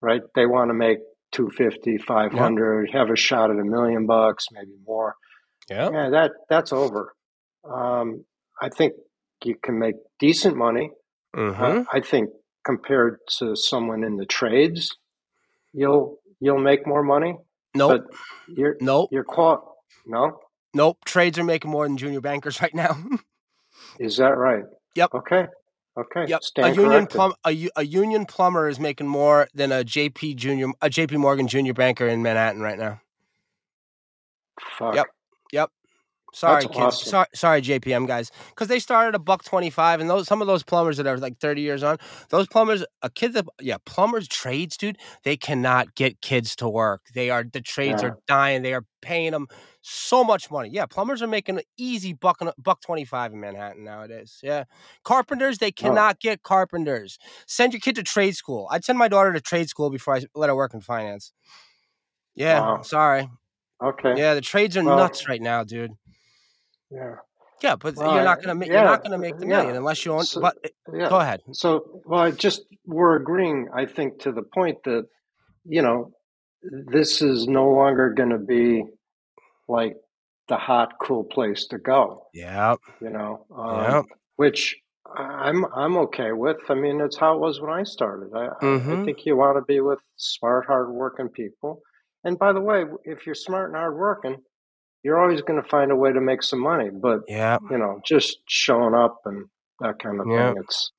[0.00, 0.20] right?
[0.36, 0.98] They want to make
[1.32, 5.16] 250, 500, have a shot at a million bucks, maybe more.
[5.68, 5.90] Yeah.
[5.92, 7.12] Yeah, that that's over.
[7.68, 8.24] Um,
[8.62, 8.92] I think
[9.42, 10.90] you can make decent money.
[11.34, 11.60] Mm-hmm.
[11.60, 12.30] Uh, I think
[12.64, 14.96] compared to someone in the trades,
[15.72, 17.36] you'll you'll make more money.
[17.74, 18.02] Nope.
[18.08, 18.18] But
[18.56, 19.10] you're Nope.
[19.12, 20.40] you're qual no?
[20.74, 20.98] Nope.
[21.04, 22.96] Trades are making more than junior bankers right now.
[23.98, 24.64] Is that right?
[24.94, 25.14] Yep.
[25.14, 25.46] Okay.
[25.96, 26.24] Okay.
[26.26, 26.40] Yep.
[26.58, 27.70] A union corrected.
[27.76, 31.74] a, a union plumber is making more than a JP junior a JP Morgan junior
[31.74, 33.00] banker in Manhattan right now.
[34.78, 34.94] Fuck.
[34.96, 35.06] Yep.
[35.52, 35.70] Yep.
[36.34, 36.78] Sorry, That's kids.
[36.78, 37.08] awesome.
[37.10, 40.48] Sorry, sorry, JPM guys, because they started a buck twenty five, and those some of
[40.48, 41.96] those plumbers that are like thirty years on,
[42.30, 47.02] those plumbers, a kid that yeah, plumbers trades, dude, they cannot get kids to work.
[47.14, 48.08] They are the trades Yeah.
[48.08, 48.62] are dying.
[48.62, 49.46] They are paying them
[49.80, 50.70] so much money.
[50.72, 54.40] Yeah, plumbers are making an easy buck buck twenty five in Manhattan nowadays.
[54.42, 54.64] Yeah,
[55.04, 55.72] carpenters they oh.
[55.76, 57.16] cannot get carpenters.
[57.46, 58.66] Send your kid to trade school.
[58.72, 61.32] I'd send my daughter to trade school before I let her work in finance.
[62.34, 62.82] Yeah, Wow.
[62.82, 63.30] sorry.
[63.82, 64.14] Okay.
[64.16, 65.92] Yeah, the trades are Well- nuts right now, dude.
[66.90, 67.16] Yeah.
[67.62, 69.56] Yeah, but Well, you're not gonna make yeah, you're not gonna make the yeah.
[69.58, 70.24] million unless you own.
[70.24, 70.56] So- but
[70.92, 71.08] Yeah.
[71.08, 71.40] go ahead.
[71.52, 73.68] So, well, I just we're agreeing.
[73.72, 75.06] I think to the point that
[75.64, 76.12] you know
[76.62, 78.84] this is no longer going to be
[79.68, 79.96] like
[80.48, 82.26] the hot, cool place to go.
[82.34, 84.02] Yeah, You know, um, yeah,
[84.36, 84.76] which
[85.16, 86.58] I'm I'm okay with.
[86.68, 88.30] I mean, it's how it was when I started.
[88.34, 91.80] I, I- I think you want to be with smart, hardworking people.
[92.24, 94.36] And by the way, if you're smart and hardworking,
[95.04, 96.88] you're always going to find a way to make some money.
[96.90, 97.58] But yeah.
[97.70, 99.46] you know, just showing up and
[99.80, 100.52] that kind of Yeah.
[100.54, 100.90] thing, it's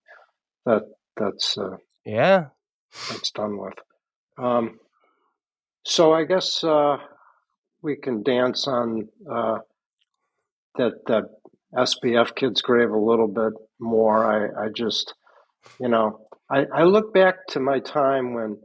[0.66, 0.84] that
[1.18, 2.46] that's uh, Yeah.
[3.10, 3.74] that's done with.
[4.38, 4.80] Um,
[5.86, 6.98] so I guess uh,
[7.82, 9.60] we can dance on uh,
[10.78, 11.24] that that
[11.76, 14.26] SBF Kids Grave a little bit more.
[14.26, 15.14] I, I just,
[15.80, 18.58] you know, I, I look back to my time when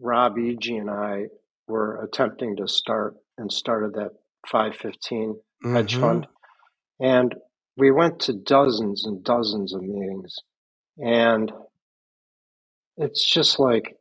[0.00, 1.26] Rob Eg and I
[1.68, 4.12] were attempting to start and started that
[4.50, 6.00] 515 hedge Mhm.
[6.00, 6.26] fund.
[7.00, 7.34] And
[7.76, 10.36] we went to dozens and dozens of meetings.
[10.98, 11.52] And
[12.96, 13.96] it's just like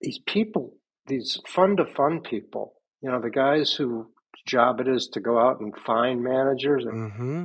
[0.00, 0.74] these people,
[1.06, 4.06] these fund to fund people, you know, the guys whose
[4.46, 6.84] job it is to go out and find managers.
[6.84, 7.44] And Mm-hmm.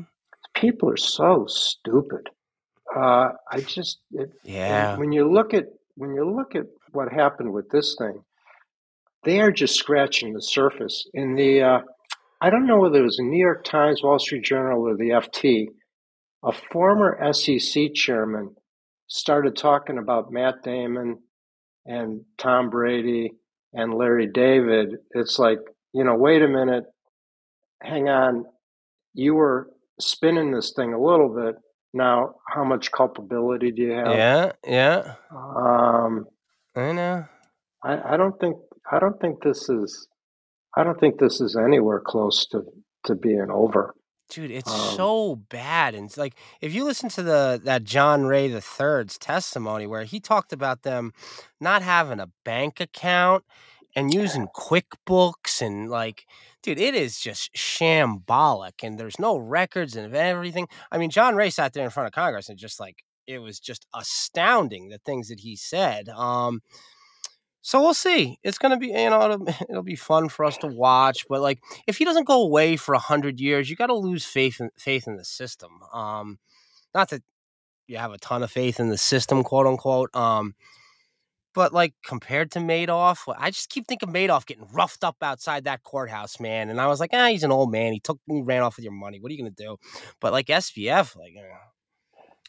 [0.55, 2.29] people are so stupid.
[2.95, 4.97] Uh, I just, it, Yeah.
[4.97, 5.65] when you look at
[5.97, 8.25] when you look at what happened with this thing,
[9.23, 11.07] they are just scratching the surface.
[11.13, 11.81] In the, uh,
[12.41, 15.09] I don't know whether it was the New York Times, Wall Street Journal, or the
[15.09, 15.67] FT,
[16.43, 18.55] a former SEC chairman
[19.07, 21.19] started talking about Matt Damon
[21.85, 23.31] and Tom Brady
[23.73, 24.95] and Larry David.
[25.11, 25.59] It's like,
[25.93, 26.85] you know, wait a minute,
[27.81, 28.45] hang on,
[29.13, 29.69] you were
[29.99, 31.55] spinning this thing a little bit.
[31.93, 34.07] Now, how much culpability do you have?
[34.09, 34.51] Yeah.
[34.67, 35.13] Yeah.
[35.31, 36.25] Um,
[36.75, 37.25] I know.
[37.81, 38.57] I, I don't think
[38.91, 40.07] I don't think this is
[40.75, 42.63] I don't think this is anywhere close to,
[43.05, 43.95] to being over.
[44.29, 45.93] Dude, it's Um, so bad.
[45.93, 50.03] And it's like if you listen to the that John Ray the Third's testimony where
[50.03, 51.13] he talked about them
[51.61, 53.43] not having a bank account
[53.95, 56.25] and using QuickBooks and like
[56.63, 60.67] dude, it is just shambolic and there's no records and everything.
[60.91, 63.59] I mean, John Ray sat there in front of Congress and just like it was
[63.59, 66.09] just astounding the things that he said.
[66.09, 66.61] Um
[67.65, 68.37] so we'll see.
[68.43, 71.25] It's gonna be, you know, it'll, it'll be fun for us to watch.
[71.27, 74.61] But like, if he doesn't go away for hundred years, you got to lose faith
[74.61, 75.71] in faith in the system.
[75.91, 76.37] Um,
[76.93, 77.23] not that
[77.87, 80.15] you have a ton of faith in the system, quote unquote.
[80.15, 80.53] Um,
[81.55, 85.81] but like compared to Madoff, I just keep thinking Madoff getting roughed up outside that
[85.81, 86.69] courthouse, man.
[86.69, 87.93] And I was like, ah, he's an old man.
[87.93, 89.19] He took, he ran off with your money.
[89.19, 89.77] What are you gonna do?
[90.21, 91.55] But like SBF, like, eh,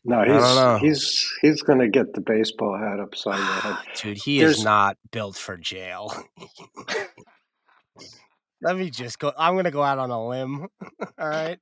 [0.05, 3.77] no, he's he's he's going to get the baseball hat upside the head.
[3.97, 6.13] dude, he is not built for jail.
[8.63, 9.33] Let me just go.
[9.37, 10.69] I'm gonna go out on a limb.
[11.19, 11.59] All right.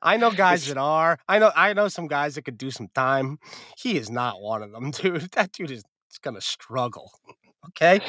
[0.00, 1.18] I know guys that are.
[1.28, 1.50] I know.
[1.54, 3.38] I know some guys that could do some time.
[3.76, 5.32] He is not one of them, dude.
[5.32, 7.10] That dude is is gonna struggle.
[7.68, 8.00] Okay.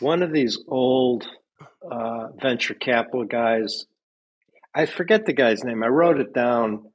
[0.00, 1.26] One of these old
[1.90, 3.84] uh, venture capital guys,
[4.74, 5.84] I forget the guy's name.
[5.84, 6.90] I wrote it down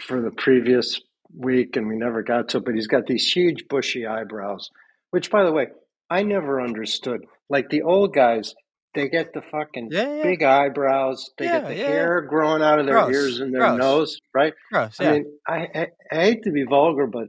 [0.00, 1.00] for the previous
[1.36, 4.70] week and we never got to it, but he's got these huge bushy eyebrows,
[5.10, 5.66] which, by the way,
[6.10, 7.24] I never understood.
[7.48, 8.54] Like the old guys,
[8.94, 10.22] they get the fucking Yeah, yeah.
[10.22, 13.62] big eyebrows, they Yeah, get the hair growing out of their Gross, ears and their
[13.62, 13.78] gross.
[13.78, 14.52] nose, right?
[14.72, 15.00] Gross.
[15.00, 17.28] I mean, I, I, I hate to be vulgar, but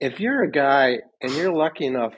[0.00, 2.14] if you're a guy and you're lucky enough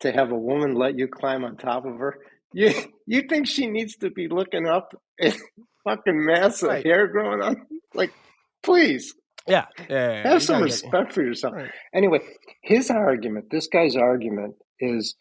[0.00, 2.18] to have a woman let you climb on top of her,
[2.52, 2.72] you
[3.06, 5.36] you think she needs to be looking up at
[5.84, 6.84] fucking mass of Right.
[6.84, 7.66] hair growing on?
[7.94, 8.12] Like,
[8.62, 9.14] please
[9.46, 9.66] yeah.
[9.78, 9.84] Yeah.
[9.88, 10.28] yeah, yeah.
[10.30, 11.54] have some get- respect for yourself.
[11.54, 11.70] Right.
[11.94, 12.20] Anyway,
[12.62, 15.16] his argument, this guy's argument is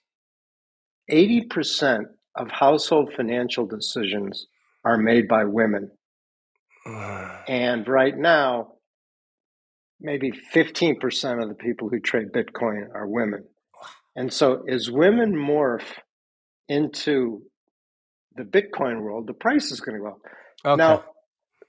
[1.11, 4.47] 80% of household financial decisions
[4.85, 5.91] are made by women.
[7.47, 8.73] And right now,
[9.99, 13.43] maybe 15% of the people who trade Bitcoin are women.
[14.15, 15.83] And so as women morph
[16.67, 17.43] into
[18.35, 20.19] the Bitcoin world, the price is going to go up.
[20.65, 20.77] Okay.
[20.77, 21.03] Now,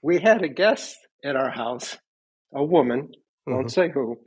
[0.01, 1.97] we had a guest at our house,
[2.53, 3.13] a woman,
[3.47, 3.71] won't Mhm.
[3.71, 4.19] say who.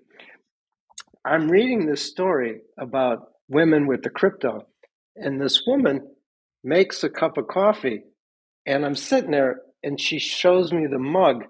[1.24, 4.68] I'm reading this story about women with the crypto,
[5.16, 6.14] and this woman
[6.64, 8.04] makes a cup of coffee,
[8.66, 11.46] and I'm sitting there, and she shows me the mug,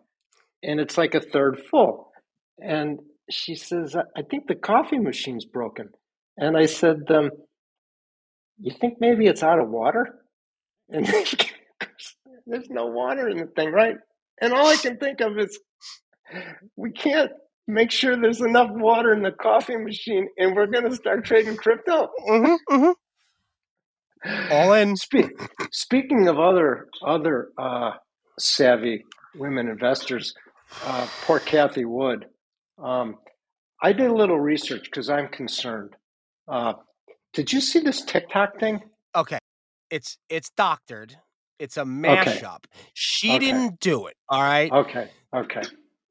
[0.63, 2.13] and it's like a third full.
[2.61, 5.91] And she says, I I think the coffee machine's broken.
[6.39, 7.31] And I said, um,
[8.59, 10.25] You think maybe it's out of water?
[10.91, 11.07] And
[12.47, 13.97] there's no water in the thing, right?
[14.41, 15.59] And all I can think of is,
[16.77, 17.31] we can't
[17.67, 21.57] make sure there's enough water in the coffee machine, and we're going to start trading
[21.57, 22.09] crypto.
[22.29, 22.95] Mhm, mhm.
[24.51, 24.97] All in.
[24.97, 25.27] Speak,
[25.71, 27.93] speaking of other other uh,
[28.39, 30.35] savvy women investors,
[30.85, 32.27] uh, poor Cathie Wood.
[32.83, 33.17] Um,
[33.83, 35.95] I did a little research because I'm concerned.
[36.49, 36.75] Uh,
[37.35, 38.81] did you see this TikTok thing?
[39.15, 39.39] Okay.
[39.91, 41.17] It's it's doctored.
[41.59, 42.65] It's a mashup.
[42.95, 43.39] She Okay.
[43.41, 44.17] didn't do it.
[44.29, 44.71] All right.
[44.73, 45.63] Okay, okay,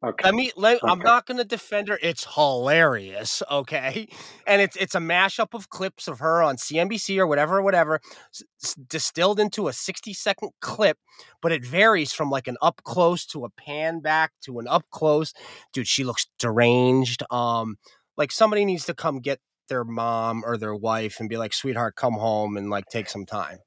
[0.05, 0.23] okay.
[0.23, 0.51] Let me.
[0.55, 1.99] Let, I'm not going to defend her.
[2.01, 4.07] It's hilarious, okay?
[4.47, 7.99] And it's it's a mashup of clips of her on CNBC or whatever, whatever,
[8.33, 10.97] s- distilled into a 60 second clip.
[11.41, 14.83] But it varies from like an up close to a pan back to an up
[14.91, 15.33] close.
[15.73, 17.23] Dude, she looks deranged.
[17.31, 17.75] Um,
[18.17, 21.95] like somebody needs to come get their mom or their wife and be like, "Sweetheart,
[21.95, 23.57] come home and like take some time."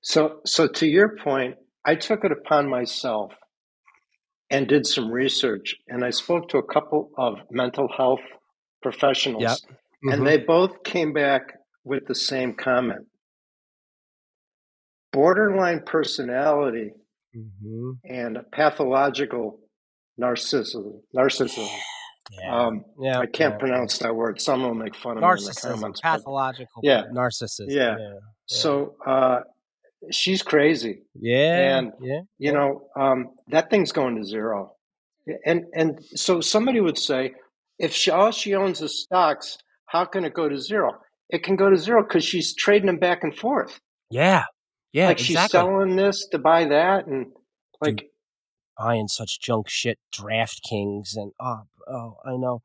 [0.00, 3.32] So, so to your point, I took it upon myself
[4.50, 8.20] and did some research, and I spoke to a couple of mental health
[8.82, 9.58] professionals, Yep.
[10.04, 10.12] Mhm.
[10.14, 11.42] and they both came back
[11.84, 13.06] with the same comment.
[15.12, 16.92] Borderline personality
[17.34, 17.98] Mhm.
[18.04, 19.60] and pathological
[20.20, 21.02] narcissism.
[21.14, 21.68] Narcissism.
[22.30, 22.54] Yeah.
[22.66, 23.18] Um, yeah.
[23.20, 23.58] I can't yeah.
[23.58, 24.40] pronounce that word.
[24.40, 26.00] Someone will make fun of me in the narcissism, comments.
[26.02, 27.04] pathological Yeah.
[27.12, 27.66] narcissism.
[27.70, 27.96] Yeah.
[27.98, 28.18] yeah.
[28.46, 29.40] So uh,
[30.10, 31.02] she's crazy.
[31.14, 31.78] Yeah.
[31.78, 32.20] And- yeah.
[32.38, 34.72] You know, um, that thing's going to zero.
[35.44, 37.32] And and so somebody would say,
[37.78, 40.92] if she, all she owns is stocks, how can it go to zero?
[41.28, 43.78] It can go to zero because she's trading them back and forth.
[44.10, 44.44] Yeah.
[44.92, 45.08] Yeah.
[45.08, 47.26] like she's selling this to buy that, and
[47.82, 48.06] like
[48.78, 52.62] buying such junk shit, DraftKings, and oh, oh, I know,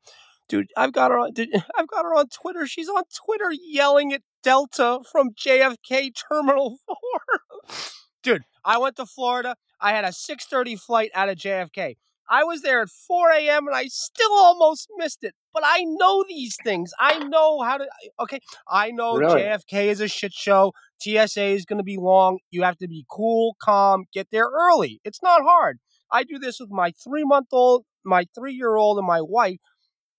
[0.48, 0.68] dude.
[0.76, 1.32] I've got her on.
[1.32, 2.66] Dude, I've got her on Twitter.
[2.66, 7.76] She's on Twitter yelling at Delta from JFK Terminal Four.
[8.22, 9.56] dude, I went to Florida.
[9.80, 11.96] I had a six thirty flight out of JFK.
[12.28, 13.66] I was there at 4 a.m.
[13.66, 15.34] and I still almost missed it.
[15.52, 16.90] But I know these things.
[16.98, 17.86] I know how to.
[18.18, 19.42] Okay, I know Really?
[19.42, 20.72] JFK is a shit show.
[21.02, 22.38] TSA is going to be long.
[22.50, 25.00] You have to be cool, calm, get there early.
[25.04, 25.78] It's not hard.
[26.10, 29.58] I do this with my three month old, my three year old, and my wife.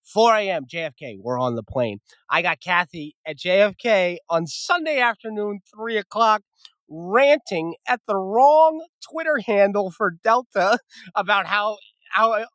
[0.06, 0.65] 4 a.m.
[0.72, 1.18] JFK.
[1.20, 2.00] We're on the plane.
[2.30, 6.44] I got Cathie at JFK on Sunday afternoon, 3 o'clock,
[6.89, 10.80] ranting at the wrong Twitter handle for Delta
[11.15, 11.78] about how
[12.12, 12.46] how uh,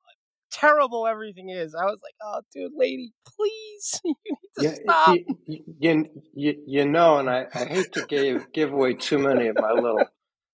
[0.53, 1.75] terrible everything is.
[1.75, 5.21] I was like, oh, dude, lady, please, you need to Yeah, stop.
[5.47, 9.49] You, you, you, you know, and I, I hate to give, give away too many
[9.49, 10.07] of my little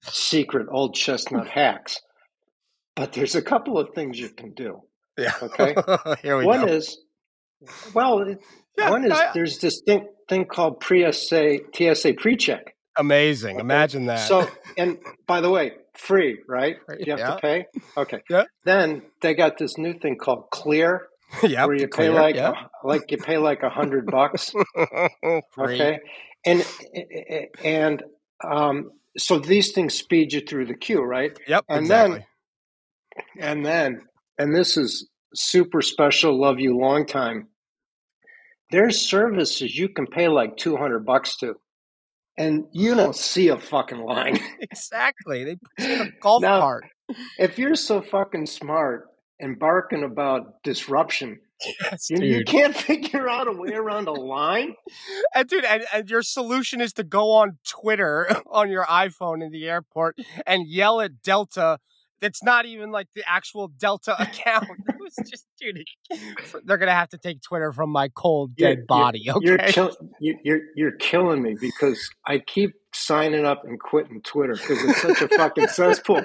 [0.02, 2.00] secret old chestnut hacks,
[2.96, 4.82] but there's a couple of things you can do.
[5.16, 5.32] Yeah.
[5.42, 5.74] Okay.
[6.22, 6.72] Here we One go.
[6.72, 6.98] is,
[7.94, 8.24] well,
[8.78, 12.74] Yeah, one is I- there's this thing, thing called pre-SA, TSA pre-check.
[12.98, 13.56] amazing.
[13.56, 13.60] Okay.
[13.60, 14.26] Imagine that.
[14.28, 16.76] So, and by the way, free, right?
[16.98, 17.34] You have yeah.
[17.34, 17.66] to pay?
[17.96, 18.20] Okay.
[18.28, 18.44] Yeah.
[18.64, 21.08] Then they got this new thing called Clear,
[21.40, 22.54] where you clear, pay like, yep.
[22.84, 24.52] like you pay like a hundred bucks.
[25.58, 25.98] Okay
[26.46, 26.64] and
[27.62, 28.02] and
[28.44, 31.64] um so these things speed you through the queue right Yep.
[31.68, 32.26] And exactly.
[33.38, 34.00] and then
[34.38, 37.48] and this is super special love you long time
[38.70, 41.54] there's services you can pay like 200 bucks to
[42.38, 45.44] and you don't see a fucking line exactly.
[45.44, 46.84] They put you in a golf Now- cart.
[47.38, 49.06] if you're so fucking smart
[49.40, 51.40] and barking about disruption
[51.80, 54.74] Yes, you, you can't figure out a way around a line
[55.34, 59.50] And dude, and, and your solution is to go on Twitter on your iPhone in
[59.52, 61.78] the airport and yell at Delta.
[62.20, 64.68] That's not even like the actual Delta account.
[64.88, 65.84] It was just, dude.
[66.64, 69.20] They're gonna have to take Twitter from my cold You're- dead body.
[69.20, 69.46] You're, Okay.
[69.64, 74.54] you're, kill, you, you're you're killing me because I keep signing up and quitting Twitter
[74.54, 76.22] because it's such a fucking cesspool.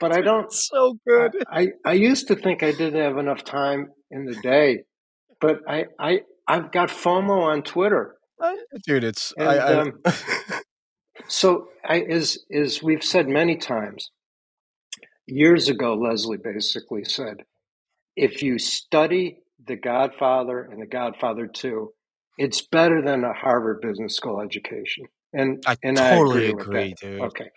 [0.00, 0.52] But I don't.
[0.52, 1.32] so good.
[1.50, 4.80] I, I used to think I didn't have enough time in the day,
[5.40, 8.16] but I I I've got FOMO on Twitter.
[8.86, 10.00] dude, it's And, I, I, um,
[11.28, 14.10] So I as as we've said many times,
[15.30, 17.44] years ago, Leslie basically said,
[18.16, 21.92] if you study The Godfather and The Godfather Two,
[22.38, 25.06] it's better than a Harvard Business School education.
[25.32, 27.20] And I and totally I agree, agree, dude.
[27.20, 27.50] Okay,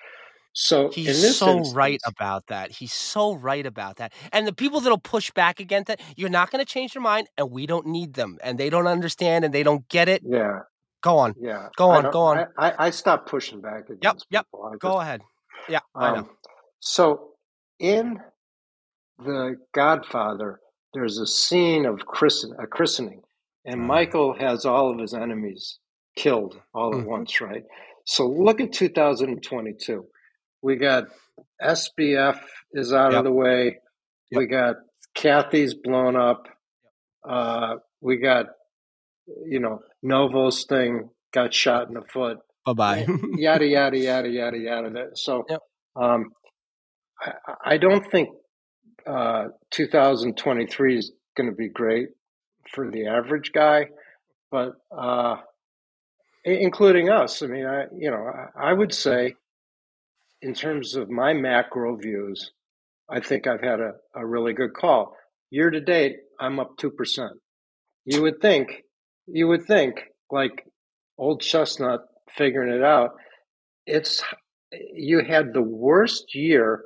[0.54, 2.72] so in He's so instance, right about that.
[2.72, 4.14] He's so right about that.
[4.32, 7.28] And the people that'll push back against that, you're not going to change their mind,
[7.38, 10.22] and we don't need them, and they don't understand, and they don't get it.
[10.26, 10.60] yeah,
[11.02, 11.68] Go on, yeah.
[11.76, 12.46] Go on, go on.
[12.58, 14.48] I, I, I stopped pushing back against yep.
[14.54, 15.22] I go ahead.
[15.68, 16.18] Yeah, I know.
[16.20, 16.30] Um,
[16.80, 17.33] so
[17.80, 18.20] in
[19.20, 20.60] the Godfather,
[20.94, 23.22] there's a scene of christen- a christening,
[23.66, 23.86] and Mhm.
[23.86, 25.80] Michael has all of his enemies
[26.16, 27.08] killed all at Mhm.
[27.08, 27.64] once, right?
[28.06, 30.08] So look at 2022.
[30.62, 31.06] We got
[31.62, 32.40] SBF
[32.74, 33.20] is out Yep.
[33.20, 33.80] of the way.
[34.32, 34.40] Yep.
[34.40, 34.76] We got
[35.16, 36.48] Cathie's blown up.
[37.24, 38.48] Uh, we got,
[39.46, 43.08] you know, Novo's thing got shot in the foot Bye bye.
[43.38, 45.16] yada yada yada yada yada.
[45.16, 45.62] So, Yep.
[45.96, 46.32] um,
[47.24, 47.32] I,
[47.66, 48.30] I don't think
[49.08, 52.10] uh, 2023 is going to be great
[52.74, 53.88] for the average guy,
[54.52, 55.38] but uh,
[56.46, 57.42] including us.
[57.42, 59.36] I mean, I you know, I, I would say,
[60.42, 62.52] in terms of my macro views,
[63.10, 65.16] I think I've had a, a really good call.
[65.50, 67.34] Year to date, I'm up two percent.
[68.06, 68.84] You would think,
[69.28, 70.02] you would think,
[70.32, 70.66] like
[71.18, 72.02] old chestnut
[72.38, 73.12] figuring it out.
[73.86, 74.24] It's
[74.94, 76.84] you had the worst year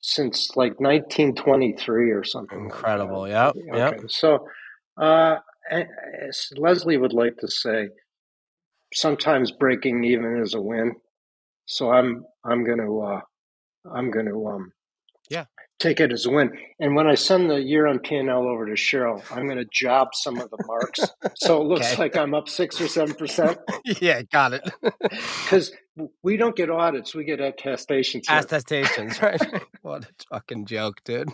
[0.00, 2.58] since like 1923 or something.
[2.58, 2.66] like.
[2.66, 3.28] Incredible.
[3.28, 3.54] Yep.
[3.56, 3.94] Yep.
[3.94, 4.46] Okay, so
[4.96, 5.36] uh,
[5.70, 7.88] as Leslie would like to say,
[8.94, 10.94] sometimes breaking even is a win.
[11.66, 13.20] So I'm I'm going to uh,
[13.92, 14.72] I'm going to um
[15.28, 15.44] Yeah.
[15.78, 16.50] Take it as a win.
[16.80, 19.58] And when I send the year on P and L over to Cheryl, I'm going
[19.58, 21.00] to job some of the marks,
[21.36, 22.02] so it looks Okay.
[22.02, 23.58] like I'm up six or seven percent.
[24.00, 24.68] yeah, got it.
[25.44, 25.72] Because
[26.22, 28.26] we don't get audits, we get attestations.
[28.28, 29.40] Attestations, right?
[29.82, 31.28] what a fucking joke, dude.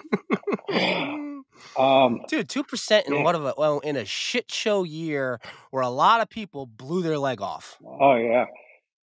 [1.78, 3.22] Um, Dude, two percent in Yeah.
[3.22, 5.40] what of a well in a shit show year
[5.70, 7.78] where a lot of people blew their leg off.
[7.84, 8.46] oh yeah,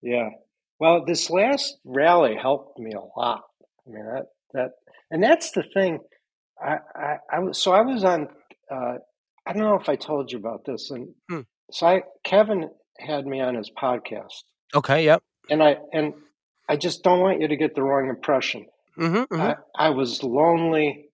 [0.01, 0.29] yeah.
[0.79, 3.43] Well, this last rally helped me a lot.
[3.87, 4.71] I mean that that,
[5.11, 5.99] and that's the thing.
[6.61, 8.27] I I, I was so I was on.
[8.71, 8.95] Uh,
[9.47, 11.41] I don't know if I told you about this, and Hmm.
[11.71, 14.43] so I Kevin had me on his podcast,
[14.73, 15.21] Okay, yep.
[15.49, 16.13] and I and
[16.69, 18.65] I just don't want you to get the wrong impression.
[18.97, 21.09] Mm-hmm, I, I was lonely.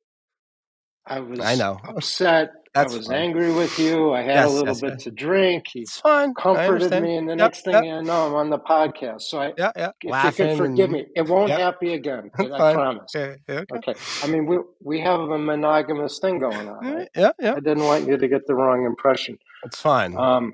[1.06, 1.80] I was I know.
[1.84, 2.52] upset.
[2.74, 3.16] That's I was fine.
[3.18, 4.14] angry with you.
[4.14, 5.04] I had Yes, a little yes, bit yes.
[5.04, 5.66] to drink.
[5.74, 6.30] He It's fine.
[6.38, 7.84] I comforted me, and the Yep, next thing yep.
[7.84, 9.24] I know, I'm on the podcast.
[9.24, 9.88] So I, Yeah, yeah.
[9.90, 10.48] if you Laughing.
[10.48, 11.60] can forgive and- me, it won't Yep.
[11.60, 12.32] happen again.
[12.40, 13.12] I promise.
[13.14, 13.92] Yeah, yeah, okay.
[13.92, 14.00] Okay.
[14.24, 16.86] I mean, we we have a monogamous thing going on.
[16.86, 17.10] Yeah, Right?
[17.16, 17.52] yeah, yeah.
[17.56, 19.38] I didn't want you to get the wrong impression.
[19.66, 20.16] It's fine.
[20.18, 20.54] Um,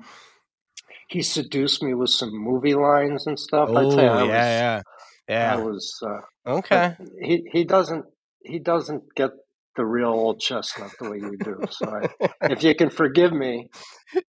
[1.08, 3.68] he seduced me with some movie lines and stuff.
[3.70, 4.82] I oh, tell you, I yeah, was, yeah,
[5.28, 5.56] I yeah.
[5.64, 6.02] was.
[6.04, 6.96] Uh, Okay.
[7.22, 8.06] he he doesn't
[8.42, 9.30] he doesn't get
[9.78, 11.58] the real old chestnut the way you do.
[11.70, 13.70] So I, if you can forgive me,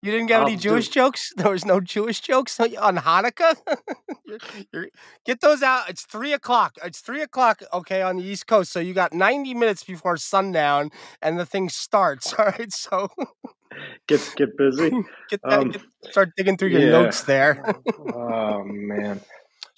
[0.03, 1.33] You didn't get any I'll do- Jewish jokes?
[1.37, 3.57] There was no Jewish jokes on Hanukkah?
[4.27, 4.39] You're-
[4.73, 4.91] you're-
[5.27, 5.89] get those out.
[5.91, 6.77] It's three o'clock.
[6.85, 8.71] It's three o'clock, okay, on the East Coast.
[8.71, 10.91] So you got 90 minutes before sundown
[11.23, 12.33] and the thing starts.
[12.39, 12.73] All right.
[12.73, 13.09] So
[14.07, 14.91] get get busy.
[15.31, 16.91] get that, Um, get, start digging through your yeah.
[17.03, 17.65] notes there.
[18.15, 19.21] oh man,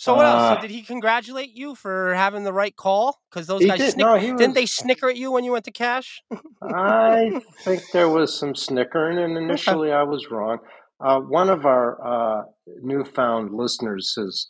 [0.01, 0.41] So what else?
[0.43, 3.21] Uh, So did he congratulate you for having the right call?
[3.31, 3.93] Because those guys did.
[3.93, 4.39] snick- No, he was.
[4.41, 6.23] didn't they snicker at you when you went to cash?
[6.63, 10.59] I think there was some snickering, and initially I was wrong.
[11.05, 12.43] Uh, one of our uh,
[12.83, 14.47] newfound listeners has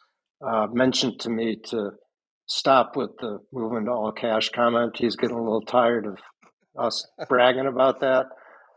[0.46, 1.90] uh, mentioned to me to
[2.46, 4.96] stop with the moving to all cash comment.
[4.96, 6.16] He's getting a little tired of
[6.78, 8.26] us bragging about that.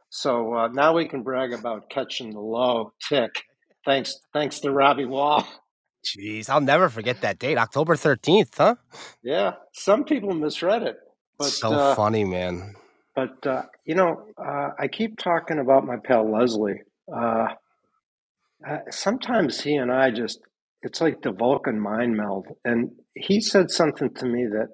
[0.09, 3.31] So uh, now we can brag about catching the low tick.
[3.85, 5.45] Thanks, thanks to Robbie Wall.
[6.03, 8.75] Jeez, I'll never forget that date, October 13th, huh?
[9.23, 10.97] Yeah, some people misread it,
[11.37, 12.75] but so uh, funny, man.
[13.15, 16.81] But uh, you know, uh, I keep talking about my pal Leslie.
[17.13, 17.47] Uh,
[18.67, 22.47] uh, sometimes he and I just—it's like the Vulcan mind meld.
[22.65, 24.69] And he said something to me that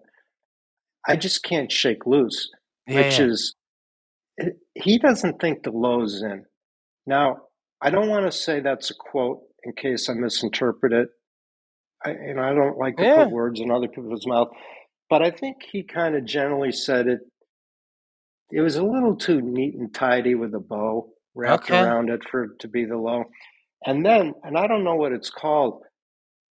[1.08, 2.50] I just can't shake loose,
[2.88, 3.26] Yeah, which yeah.
[3.26, 3.56] is
[4.76, 6.46] he doesn't think the low's in.
[7.06, 7.38] Now,
[7.82, 11.10] I don't want to say that's a quote in case I misinterpret it.
[12.06, 13.24] I, and I don't like to Yeah.
[13.26, 14.50] put words in other people's mouth,
[15.10, 17.20] but I think he kind of generally said it.
[18.52, 21.80] It was a little too neat and tidy with a bow wrapped Okay.
[21.82, 23.26] around it for it to be the low.
[23.86, 25.84] And then, and I don't know what it's called,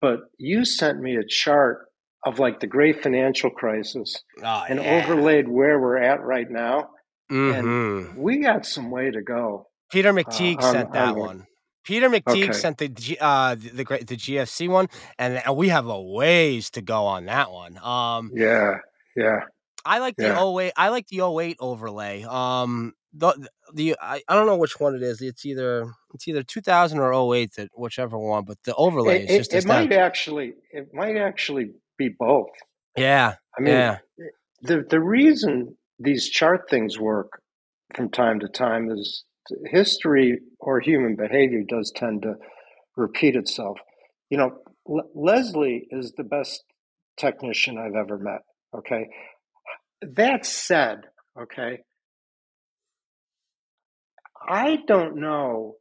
[0.01, 1.87] but you sent me a chart
[2.25, 5.03] of like the great financial crisis Oh, and yeah.
[5.03, 6.89] overlaid where we're at right now.
[7.31, 8.15] Mhm.
[8.17, 9.67] We got some way to go.
[9.91, 11.47] Peter McTeague on- sent that on one.
[11.89, 12.53] Peter McTeague Okay.
[12.53, 16.69] sent the G, uh the, the great the GFC one, and, we have a ways
[16.71, 17.79] to go on that one.
[17.79, 18.77] Um, Yeah,
[19.15, 19.39] yeah.
[19.85, 20.59] I like the Yeah.
[20.59, 22.23] 08, I like the 08 overlay.
[22.25, 25.19] Um, the the I, I don't know which one it is.
[25.19, 28.43] It's either it's either 2000 or 08, that whichever one.
[28.45, 32.51] But the overlay It, is just it, it might actually, it might actually be both.
[32.95, 33.97] yeah, I mean, yeah,
[34.61, 37.41] the the reason these chart things work
[37.95, 39.23] from time to time is
[39.65, 42.35] history or human behavior does tend to
[42.95, 43.77] repeat itself.
[44.29, 46.63] You know, Le- Leslie is the best
[47.17, 48.41] technician I've ever met.
[48.75, 49.07] Okay.
[50.01, 51.01] That said,
[51.39, 51.79] okay,
[54.47, 55.75] I don't know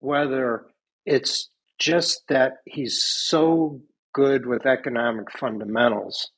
[0.00, 0.66] whether
[1.04, 3.80] it's just that he's so
[4.14, 6.30] good with economic fundamentals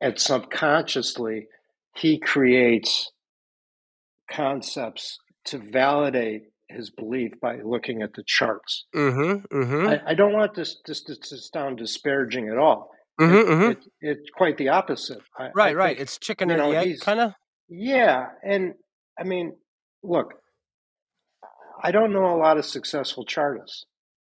[0.00, 1.48] and subconsciously
[1.96, 3.10] he creates
[4.30, 8.86] concepts to validate his belief by looking at the charts.
[8.94, 12.90] mm-hmm, mm-hmm, I, I don't want this, this to sound disparaging at all.
[13.20, 13.70] mm-hmm, It- mm-hmm.
[13.72, 15.20] it- it's quite the opposite.
[15.38, 15.98] I, I right, right.
[16.00, 17.32] It's chicken and know, egg, kind of.
[17.68, 18.74] yeah, and
[19.18, 19.54] I mean,
[20.02, 20.34] look,
[21.82, 23.84] I don't know a lot of successful chartists.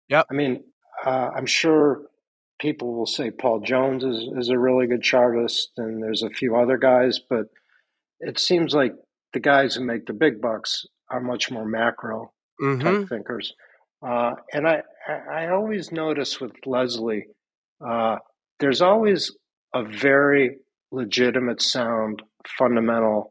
[0.08, 0.62] Yeah, I mean,
[1.04, 2.02] uh, I'm sure
[2.60, 6.56] people will say Paul Jones is, is a really good chartist, and there's a few
[6.56, 7.46] other guys, but
[8.20, 8.94] it seems like
[9.32, 12.80] the guys who make the big bucks are much more macro Mm-hmm.
[12.80, 13.54] type thinkers.
[14.04, 14.82] Uh, and I,
[15.32, 17.26] I, always notice with Leslie,
[17.80, 18.16] uh,
[18.58, 19.30] there's always
[19.72, 20.56] a very
[20.90, 22.20] legitimate sound,
[22.58, 23.30] fundamental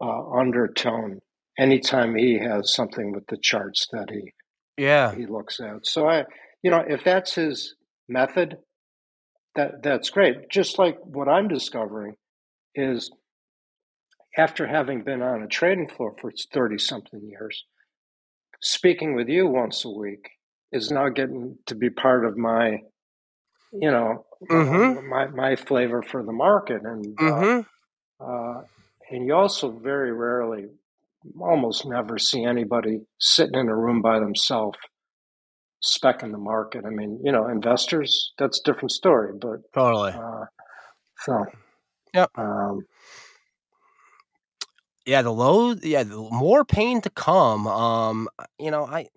[0.00, 1.18] uh, undertone
[1.58, 4.32] anytime he has something with the charts that he,
[4.78, 5.14] Yeah.
[5.14, 5.86] he looks at.
[5.86, 6.24] So I,
[6.62, 7.74] you know, if that's his
[8.08, 8.56] method,
[9.56, 10.48] that that's great.
[10.48, 12.14] Just like what I'm discovering
[12.74, 13.10] is
[14.36, 17.64] after having been on a trading floor for 30 something years,
[18.62, 20.28] speaking with you once a week
[20.72, 22.78] is now getting to be part of my,
[23.72, 24.98] you know, Mhm.
[24.98, 26.82] uh, my, my flavor for the market.
[26.84, 27.60] And, uh, Mm-hmm.
[28.24, 28.62] uh,
[29.10, 30.66] and you also very rarely,
[31.40, 34.78] almost never see anybody sitting in a room by themselves
[35.84, 36.84] specking the market.
[36.86, 40.12] I mean, you know, investors, that's a different story, but, Totally.
[40.14, 40.44] uh,
[41.18, 41.44] so,
[42.14, 42.30] Yep.
[42.36, 42.80] um,
[45.06, 45.74] Yeah, the low.
[45.82, 47.66] Yeah, the more pain to come.
[47.66, 48.28] Um,
[48.58, 49.08] you know, I.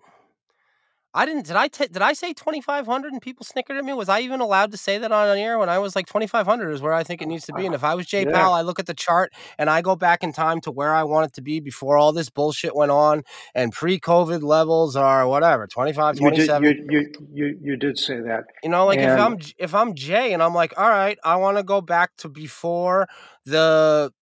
[1.14, 1.46] I didn't.
[1.46, 1.68] Did I?
[1.68, 3.94] T- did I say twenty five hundred and people snickered at me?
[3.94, 6.46] Was I even allowed to say that on air when I was like twenty five
[6.46, 7.64] hundred is where I think it needs to be?
[7.64, 8.32] And if I was Jay Yeah.
[8.32, 11.04] Powell, I look at the chart and I go back in time to where I
[11.04, 13.22] want it to be before all this bullshit went on,
[13.54, 18.20] and pre COVID levels are whatever 25, you did, you, you, you, you did say
[18.20, 18.44] that.
[18.62, 21.56] You know, like if I'm if I'm Jay and I'm like, all right, I want
[21.56, 23.08] to go back to before
[23.46, 24.12] the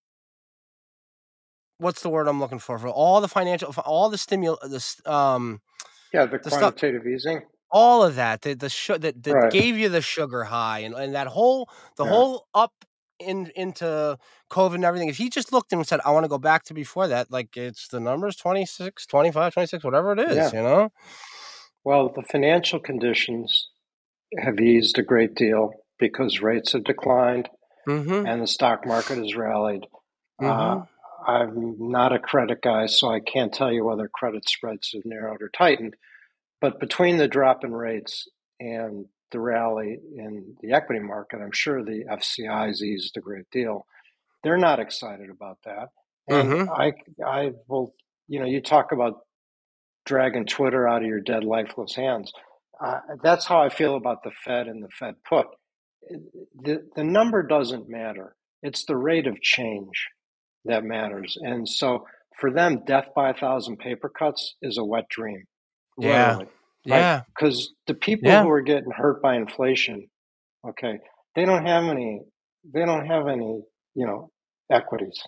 [1.79, 5.11] what's the word I'm looking for for all the financial for all the stimul the
[5.11, 5.61] um
[6.13, 7.43] Yeah, the The stuff- quantitative easing.
[7.71, 9.53] all of that the the sh- that, that Right.
[9.53, 12.11] gave you the sugar high and, and that whole the Yeah.
[12.11, 12.73] whole up
[13.21, 14.19] in into
[14.51, 15.09] COVID and everything.
[15.09, 17.57] If he just looked and said, I want to go back to before that, like
[17.57, 20.51] it's the numbers 26, 25, 26, whatever it is, Yeah.
[20.53, 20.93] you know?
[21.85, 23.69] Well, the financial conditions
[24.39, 27.49] have eased a great deal because rates have declined
[27.89, 28.27] Mm-hmm.
[28.27, 29.85] and the stock market has rallied.
[30.41, 30.81] Mhm.
[30.83, 30.85] Uh,
[31.27, 35.43] I'm not a credit guy, so I can't tell you whether credit spreads have narrowed
[35.43, 35.97] or tightened.
[36.61, 38.29] But between the drop in rates
[38.61, 43.87] and the rally in the equity market, I'm sure the FCI's eased a great deal.
[44.43, 45.89] They're not excited about that.
[46.29, 46.69] And Mhm.
[46.69, 46.93] I,
[47.25, 47.95] I will,
[48.29, 49.21] you know, you talk about
[50.07, 52.33] dragging Twitter out of your dead, lifeless hands.
[52.81, 55.47] Uh, that's how I feel about the Fed and the Fed put.
[56.63, 58.37] The, the number doesn't matter.
[58.63, 60.09] It's the rate of change
[60.65, 61.37] that matters.
[61.41, 62.07] And so
[62.41, 65.45] for them, death by a thousand paper cuts is a wet dream.
[65.99, 66.29] Yeah.
[66.29, 66.47] literally.
[66.85, 67.23] Yeah.
[67.29, 68.43] Because the people Yeah.
[68.43, 70.09] who are getting hurt by inflation,
[70.69, 70.99] okay,
[71.35, 72.23] they don't have any,
[72.73, 73.63] they don't have any,
[73.95, 74.31] you know,
[74.71, 75.23] equities,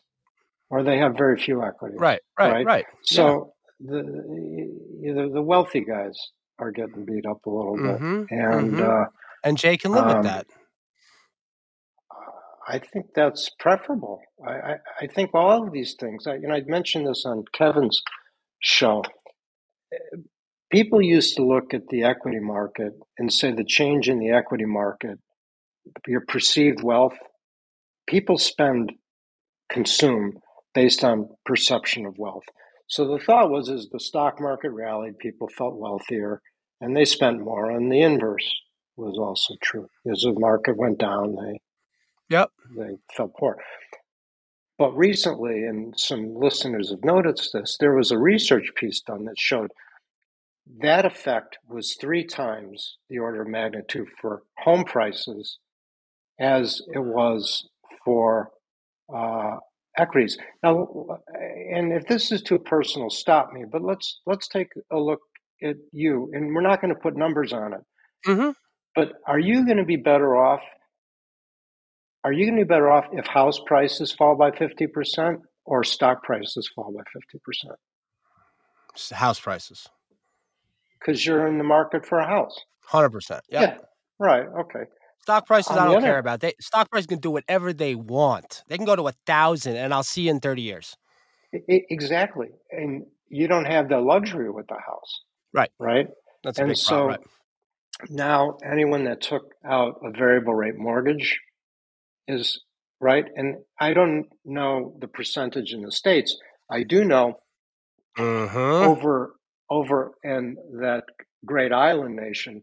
[0.71, 1.99] or they have very few equities.
[2.01, 2.67] Right, right, Right.
[2.67, 2.87] right.
[3.03, 4.03] So the,
[5.03, 6.19] the the wealthy guys
[6.59, 9.03] are getting beat up a little bit, hmm and mhm.
[9.05, 9.09] uh,
[9.45, 10.47] And Jay can live um, with that.
[12.69, 14.21] I think that's preferable.
[14.47, 16.27] I, I, I think all of these things.
[16.27, 18.03] I, you know, I'd mentioned this on Kevin's
[18.61, 19.05] show.
[20.71, 24.65] People used to look at the equity market and say the change in the equity
[24.65, 25.19] market,
[26.09, 27.17] your perceived wealth.
[28.09, 28.93] People spend,
[29.71, 30.39] consume
[30.75, 32.45] based on perception of wealth.
[32.89, 36.41] So the thought was, as the stock market rallied, people felt wealthier,
[36.81, 37.71] and they spent more.
[37.71, 38.49] And the inverse
[38.97, 39.89] was also true.
[40.11, 41.61] As the market went down, they
[42.31, 42.51] Yep.
[42.77, 43.57] they felt poor.
[44.79, 49.39] But recently, and some listeners have noticed this, there was a research piece done that
[49.39, 49.71] showed
[50.81, 55.59] that effect was three times the order of magnitude for home prices
[56.41, 57.69] as it was
[58.05, 58.51] for
[59.15, 59.57] uh,
[59.97, 60.37] equities.
[60.63, 60.89] Now,
[61.73, 63.65] and if this is too personal, stop me.
[63.71, 65.21] But let's let's take a look
[65.63, 67.81] at you, and we're not going to put numbers on it.
[68.27, 68.51] hmm
[68.95, 70.63] But are you going to be better off?
[72.27, 76.25] Are you going to be better off if house prices fall by 50% or stock
[76.25, 79.13] prices fall by 50%?
[79.17, 79.87] House prices,
[80.99, 82.59] Because you're in the market for a house.
[82.85, 83.45] hundred percent.
[83.51, 83.63] Yep.
[83.63, 83.85] Yeah.
[84.19, 84.45] Right.
[84.63, 84.85] Okay.
[85.21, 86.41] Stock prices, On I don't other- care about.
[86.41, 88.65] They stock prices can do whatever they want.
[88.67, 90.97] They can go to a thousand, and I'll see you in thirty years.
[91.55, 92.49] I- I- exactly.
[92.73, 95.21] And you don't have the luxury with the house.
[95.53, 95.71] Right.
[95.79, 96.09] Right.
[96.43, 97.21] That's a And big so problem.
[98.01, 98.11] Right?
[98.11, 101.39] now anyone that took out a variable rate mortgage
[102.29, 102.61] is
[103.01, 103.25] right.
[103.37, 106.37] And I don't know the percentage in the States.
[106.71, 107.41] I do know
[108.19, 108.57] Mm-hmm.
[108.89, 109.35] over
[109.69, 111.05] over in that
[111.45, 112.63] great island nation,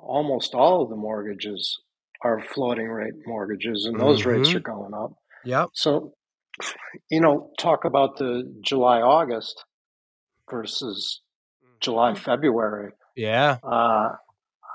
[0.00, 1.78] almost all of the mortgages
[2.22, 4.56] are floating rate mortgages, and those rates Mhm.
[4.56, 5.12] are going up.
[5.44, 5.68] Yep.
[5.74, 6.14] So,
[7.08, 9.64] you know, talk about the July August
[10.50, 11.20] versus
[11.80, 12.92] July February.
[13.14, 13.58] Yeah.
[13.62, 14.16] Uh,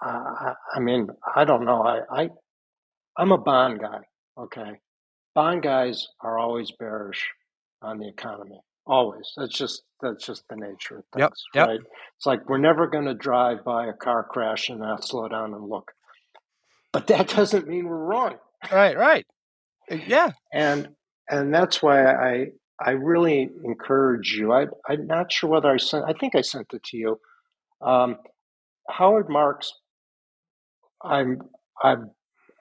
[0.01, 1.81] I, I mean, I don't know.
[1.83, 2.29] I, I
[3.17, 4.01] I'm a bond guy.
[4.37, 4.79] Okay,
[5.33, 7.29] bond guys are always bearish
[7.81, 8.59] on the economy.
[8.87, 9.31] Always.
[9.37, 11.67] That's just that's just the nature of things, Yep, yep.
[11.67, 11.79] right?
[12.17, 15.53] It's like we're never going to drive by a car crash and not slow down
[15.53, 15.91] and look.
[16.93, 18.35] But that doesn't mean we're wrong.
[18.71, 18.97] Right.
[18.97, 19.25] Right.
[19.89, 20.31] Yeah.
[20.53, 20.89] And
[21.29, 22.47] and that's why I
[22.79, 24.51] I really encourage you.
[24.53, 26.05] I I'm not sure whether I sent.
[26.07, 27.19] I think I sent it to you.
[27.81, 28.17] Um,
[28.89, 29.73] Howard Marks.
[31.03, 31.39] I'm
[31.81, 32.11] I'm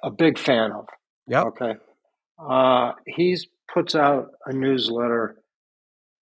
[0.02, 0.86] a big fan of.
[1.28, 1.44] Yep.
[1.46, 1.72] Okay.
[2.38, 5.36] Uh, he's puts out a newsletter,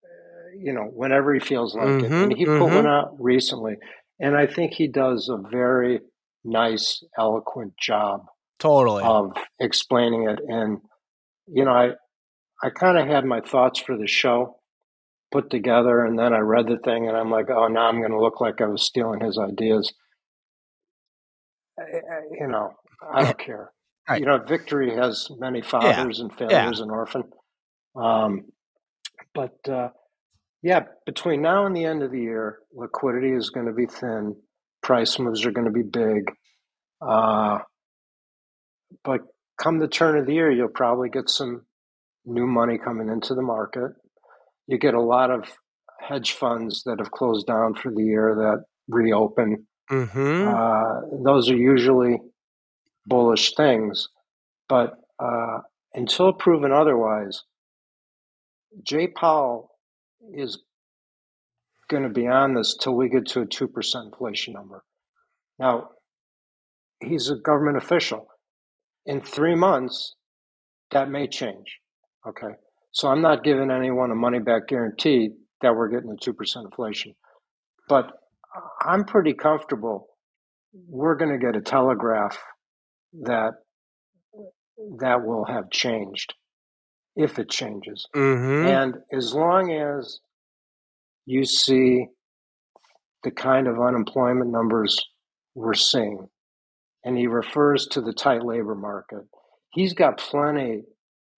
[0.05, 2.31] uh, you know, whenever he feels like it, and Mm-hmm.
[2.39, 2.87] he put one Mm-hmm.
[2.87, 3.77] out recently,
[4.21, 6.01] and I think he does a very
[6.45, 8.27] nice, eloquent job
[8.59, 9.03] Totally.
[9.05, 10.39] of explaining it.
[10.47, 10.79] And
[11.47, 11.91] you know, I
[12.63, 14.59] I kind of had my thoughts for the show
[15.33, 18.13] put together, and then I read the thing, and I'm like, oh, now I'm going
[18.13, 19.93] to look like I was stealing his ideas.
[21.79, 22.75] I, I- you know,
[23.13, 23.73] I don't care.
[24.09, 24.21] Right.
[24.21, 27.25] You know, victory has many fathers, and failure is an orphan.
[27.95, 28.47] Um,
[29.35, 29.89] but uh,
[30.63, 34.37] yeah, between now and the end of the year, liquidity is going to be thin.
[34.83, 36.33] Price moves are going to be big.
[37.01, 37.59] Uh,
[39.05, 39.21] but
[39.61, 41.63] come the turn of the year, you'll probably get some
[42.25, 43.93] new money coming into the market.
[44.67, 45.51] You get a lot of
[46.01, 49.67] hedge funds that have closed down for the year that reopen.
[49.91, 50.49] Mm-hmm.
[50.49, 52.19] Uh, those are usually
[53.07, 54.09] bullish things,
[54.69, 55.59] but uh,
[55.95, 57.43] until proven otherwise,
[58.83, 59.71] Jay Powell
[60.35, 60.63] is
[61.89, 63.69] going to be on this till we get to a 2%
[64.05, 64.83] inflation number.
[65.59, 65.91] Now,
[67.01, 68.27] he's a government official.
[69.05, 70.15] In three months,
[70.91, 71.79] that may change.
[72.27, 72.55] Okay.
[72.93, 75.31] So I'm not giving anyone a money back guarantee
[75.61, 77.15] that we're getting a 2% inflation.
[77.89, 78.13] But
[78.81, 80.09] I'm pretty comfortable
[80.89, 82.39] we're going to get a telegraph
[83.13, 83.55] that
[84.99, 86.35] that will have changed
[87.15, 88.07] if it changes.
[88.15, 88.67] Mm-hmm.
[88.67, 90.21] And as long as
[91.27, 92.07] you see
[93.23, 94.99] the kind of unemployment numbers
[95.55, 96.29] we're seeing,
[97.05, 99.25] and he refers to the tight labor market,
[99.71, 100.83] he's got plenty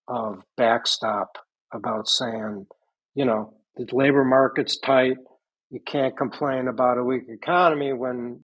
[0.08, 1.38] of backstop
[1.72, 2.66] about saying,
[3.14, 5.16] you know, the labor market's tight.
[5.70, 8.40] You can't complain about a weak economy when